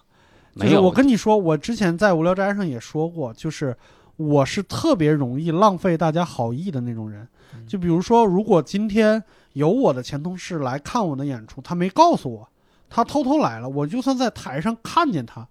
[0.55, 3.77] 就是没有，我跟你说，我之前在无聊斋上也说过，就是
[4.17, 7.29] 我是特别容易浪费大家好意的那种人。
[7.55, 12.49] 嗯就比如说，如果今天有我的前同事来看我的演出，他没告诉我，
[12.91, 15.47] 他偷偷来了，我就算在台上看见他，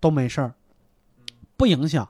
[0.00, 0.54] 都没事儿，
[1.56, 2.08] 不影响，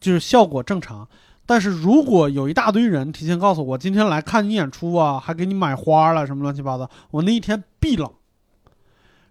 [0.00, 1.08] 就是效果正常。
[1.46, 8.10] 但是如果有一大堆人提前告诉我今天来看你演出啊，还给你买花了什么乱七八糟，我那一天必冷。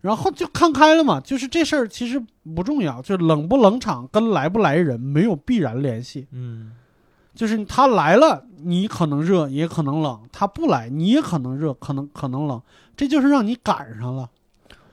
[0.04, 2.22] 然后就看开了嘛，就是这事儿其实
[2.54, 6.28] 不重要，就冷不冷场跟来不来人没有必然联系。
[6.32, 6.74] 嗯，
[7.34, 12.62] 就是他来了，你可能热，也可能冷；他不来，你也可能热，可能可能冷。
[12.98, 14.30] 这就是让你赶上了。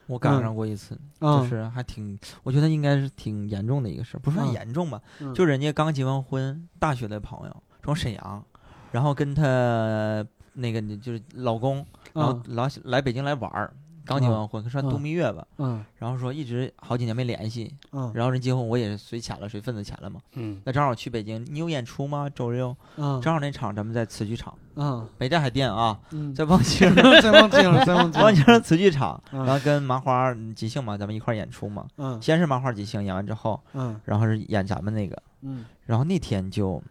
[0.07, 8.45] 我赶上过一次，嗯，就是还挺，我觉得应该是挺严重的一个事儿，不算嗯严重吧，嗯就人家刚结完婚，大学的朋友从沈阳，
[8.93, 13.73] 然后跟他那个就是老公，然后嗯来来北京来玩儿，
[14.11, 15.85] 刚结完婚，算度蜜月吧，嗯。
[15.97, 18.11] 然后说一直好几年没联系，嗯。
[18.13, 22.29] 然后人结婚我也是随钱了，随份子钱了嘛，嗯，那正好去北京，你有演出吗？
[22.29, 23.21] 周六嗯。
[23.21, 25.09] 正好那场咱们在瓷剧场，嗯。
[25.17, 26.93] 北戴海淀啊，嗯， 在望京
[27.23, 28.59] 再忘记了，再忘记望京了。
[28.61, 29.45] 瓷 剧场，嗯。
[29.45, 32.21] 然后跟麻花嗯即兴嘛，咱们一块儿演出嘛，嗯。
[32.21, 34.01] 先是麻花即兴演完之后，嗯。
[34.05, 35.65] 然后是演咱们那个，嗯。
[35.87, 36.83] 然后那天就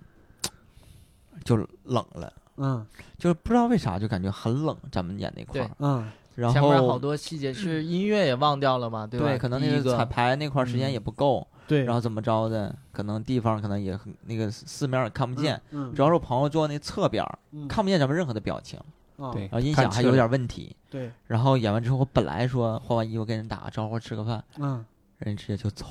[1.43, 2.31] 就冷了。
[2.55, 2.85] 嗯。
[3.17, 9.25] 就是不知道为啥就感觉很冷，咱们演那块儿，嗯然前面好后多细节是音乐也忘掉了嘛，对吧？
[9.27, 18.79] 对，可能那个彩排那块儿时间嗯也不够，对，然后怎么着的，可能地方可能也很那个四面也看不见，嗯，主要是我朋友坐那侧边，嗯看不见咱们任何的表情，
[19.17, 20.75] 啊对然后音响还有点问题。
[20.89, 24.83] 对，然后演完之后，我本来说换完衣服跟人打个招呼吃个饭，嗯
[25.19, 25.85] 人直接就走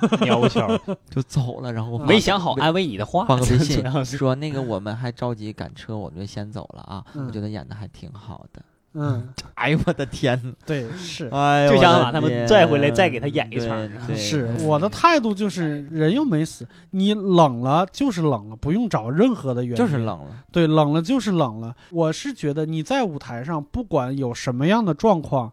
[0.00, 0.66] 了， 喵悄，
[1.10, 1.70] 就走了。
[1.70, 7.04] 然后没想好安慰你的话，发个微信说那个我们还着急赶车，我们就先走了啊。
[7.12, 8.62] 嗯我觉得演的还挺好的。
[8.94, 10.52] 嗯，哎呦我的天呐！
[10.64, 13.76] 对，是哎呦，就想把他们拽回来再给他演一场
[14.16, 20.26] 是，我的态度就是人又没死，你冷了就是冷了，不用找任何的原因，就是冷了。
[20.52, 21.74] 对，冷了就是冷了。
[21.90, 25.52] 我是觉得你在舞台上，不管有什么样的状况，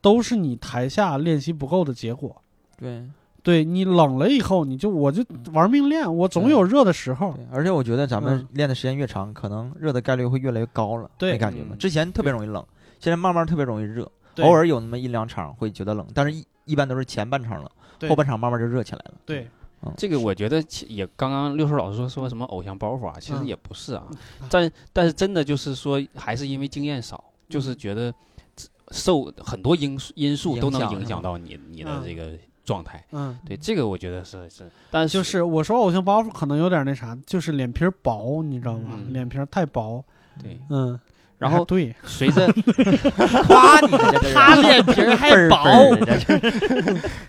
[0.00, 2.34] 都是你台下练习不够的结果。
[2.76, 3.04] 对
[3.42, 5.24] 对你冷了以后，你就我就
[5.54, 7.34] 玩命练，我总有热的时候。
[7.50, 11.10] 而且我觉得咱们嗯练的时间越长，可能热的概率会越来越高了。
[11.16, 11.68] 对没感觉吗？
[11.70, 12.62] 嗯之前特别容易冷，
[13.00, 19.14] 现在慢慢特别容易热，偶尔有那么一两场会觉得冷，但是一一般都是前半场冷，后半场慢慢就热起来了。
[19.26, 19.48] 对，
[19.96, 24.06] 这个我觉得也刚刚六叔老师说说什么偶像包袱啊，其实嗯也不是啊，
[24.50, 28.12] 但但是真的就是说，还是因为经验少，就是觉得
[28.90, 32.32] 受很多因素因素都能影影响到你你的嗯这个
[32.64, 33.02] 状态。
[33.12, 38.90] 嗯，对这个我觉得是是，但是就是我说偶像包袱可能有点那啥，就是脸皮薄，你知道吗？
[38.98, 40.04] 嗯脸皮太薄。
[40.40, 40.98] 对，嗯
[41.40, 42.46] 然后对，随着
[43.48, 43.88] 夸你
[44.32, 45.56] 他脸皮还薄，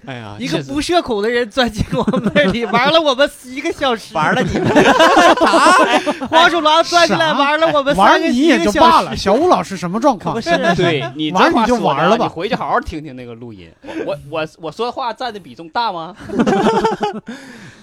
[0.06, 4.68] 哎呀，一个不社恐的人钻进我们那里，玩了我们一个小时，玩了你们。
[6.30, 8.74] 黄鼠狼钻进来玩了我们三个玩你也一个小时。
[8.74, 10.40] 就罢了，小吴老师什么状况？
[10.42, 12.26] 对你玩你就玩了吧。
[12.26, 13.72] 你回去好好听听那个录音。
[14.06, 16.14] 我我我说话占的比重大吗？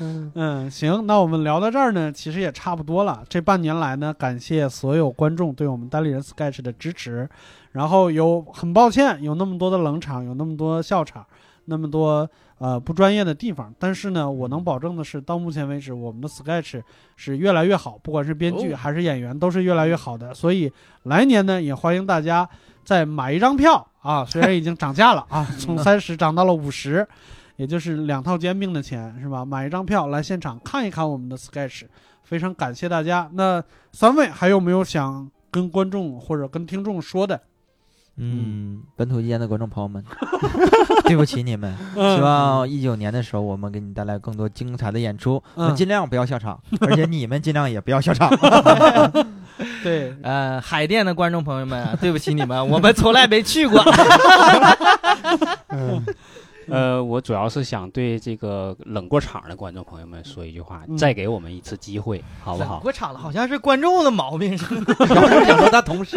[0.00, 3.22] 嗯，行，那我们聊到这儿呢，其实也差不多了。
[3.28, 7.28] 这半年来呢，感谢所有观众对我们单立人 Sketch 的支持。
[7.72, 11.24] 然后有很抱歉，有那么多的冷场，有那么多笑场，
[11.66, 13.72] 那么多呃不专业的地方。
[13.78, 16.82] 但是呢，我能保证的是，到目前为止，我们的 Sketch
[17.16, 20.32] 是越来越好，不管是编剧哦还是演员，都是越来越好的。
[20.34, 20.72] 所以
[21.04, 22.48] 来年呢，也欢迎大家
[22.84, 27.06] 再买一张票啊，虽然已经涨价了啊， 从三十涨到了五十。
[27.56, 29.44] 也就是两套煎饼的钱是吧？
[29.44, 31.82] 买一张票来现场看一看我们的 sketch，
[32.22, 33.28] 非常感谢大家。
[33.32, 33.60] 那
[33.90, 37.40] 三位还有没有想跟观众或者跟听众说的？
[38.20, 40.02] 嗯，本土意见的观众朋友们，
[41.06, 41.72] 对不起你们。
[41.94, 45.34] 嗯希望一九年的时候，我们给你带来更多精彩的演出。
[45.54, 48.28] 我嗯们尽量不要笑场， 而且你们尽量也不要笑场。
[49.84, 53.80] 对，呃，海淀的观众朋友们啊，对不起你们，我们从来没去过。
[55.68, 56.04] 嗯
[56.70, 62.80] 呃，我主要是想对这个冷过场的观众朋友们说一句话，嗯再给我们一次机会，好不好？
[62.80, 65.06] 过场了，好像是观众的毛病是吧？
[65.08, 66.16] 然后想说他同事，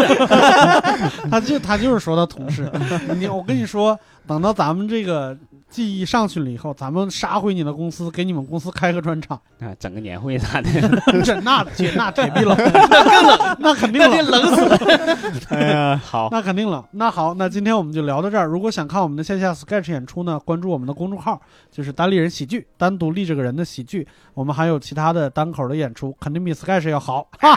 [1.31, 2.71] 他就他就是说他同事，
[3.17, 3.97] 你我跟你说，
[4.27, 5.37] 等到咱们这个
[5.71, 10.69] 记忆上去了以后，咱们杀回你的公司，给你们公司开个专场，啊，整个年会啥的。
[11.23, 12.55] 这那铁那铁壁冷，
[12.89, 14.41] 那更冷，那肯定得冷。
[14.41, 15.47] 冷死。
[15.55, 16.83] 哎呀，好，那肯定冷。
[16.91, 18.45] 那好，那今天我们就聊到这儿。
[18.45, 21.41] 如果想看我们的线下 sketch 演出呢，关注我们的公众号，
[21.71, 24.05] 就是单立人喜剧，单独立这个人的喜剧。
[24.33, 27.27] 我们还有其他的单口的演出，肯定比 sketch 要好。
[27.39, 27.49] 啊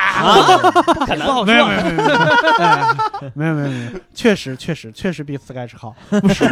[1.06, 1.74] 可能不好没有说
[3.34, 5.94] 没有没有没有没有，确实确实确实比 sketch 好。
[6.10, 6.44] 不是，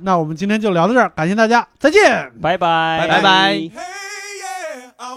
[0.00, 2.30] 那我们今天就聊到这儿，感谢大家，再见。
[2.42, 3.54] 拜拜，拜拜。
[3.54, 5.14] Hey, yeah, I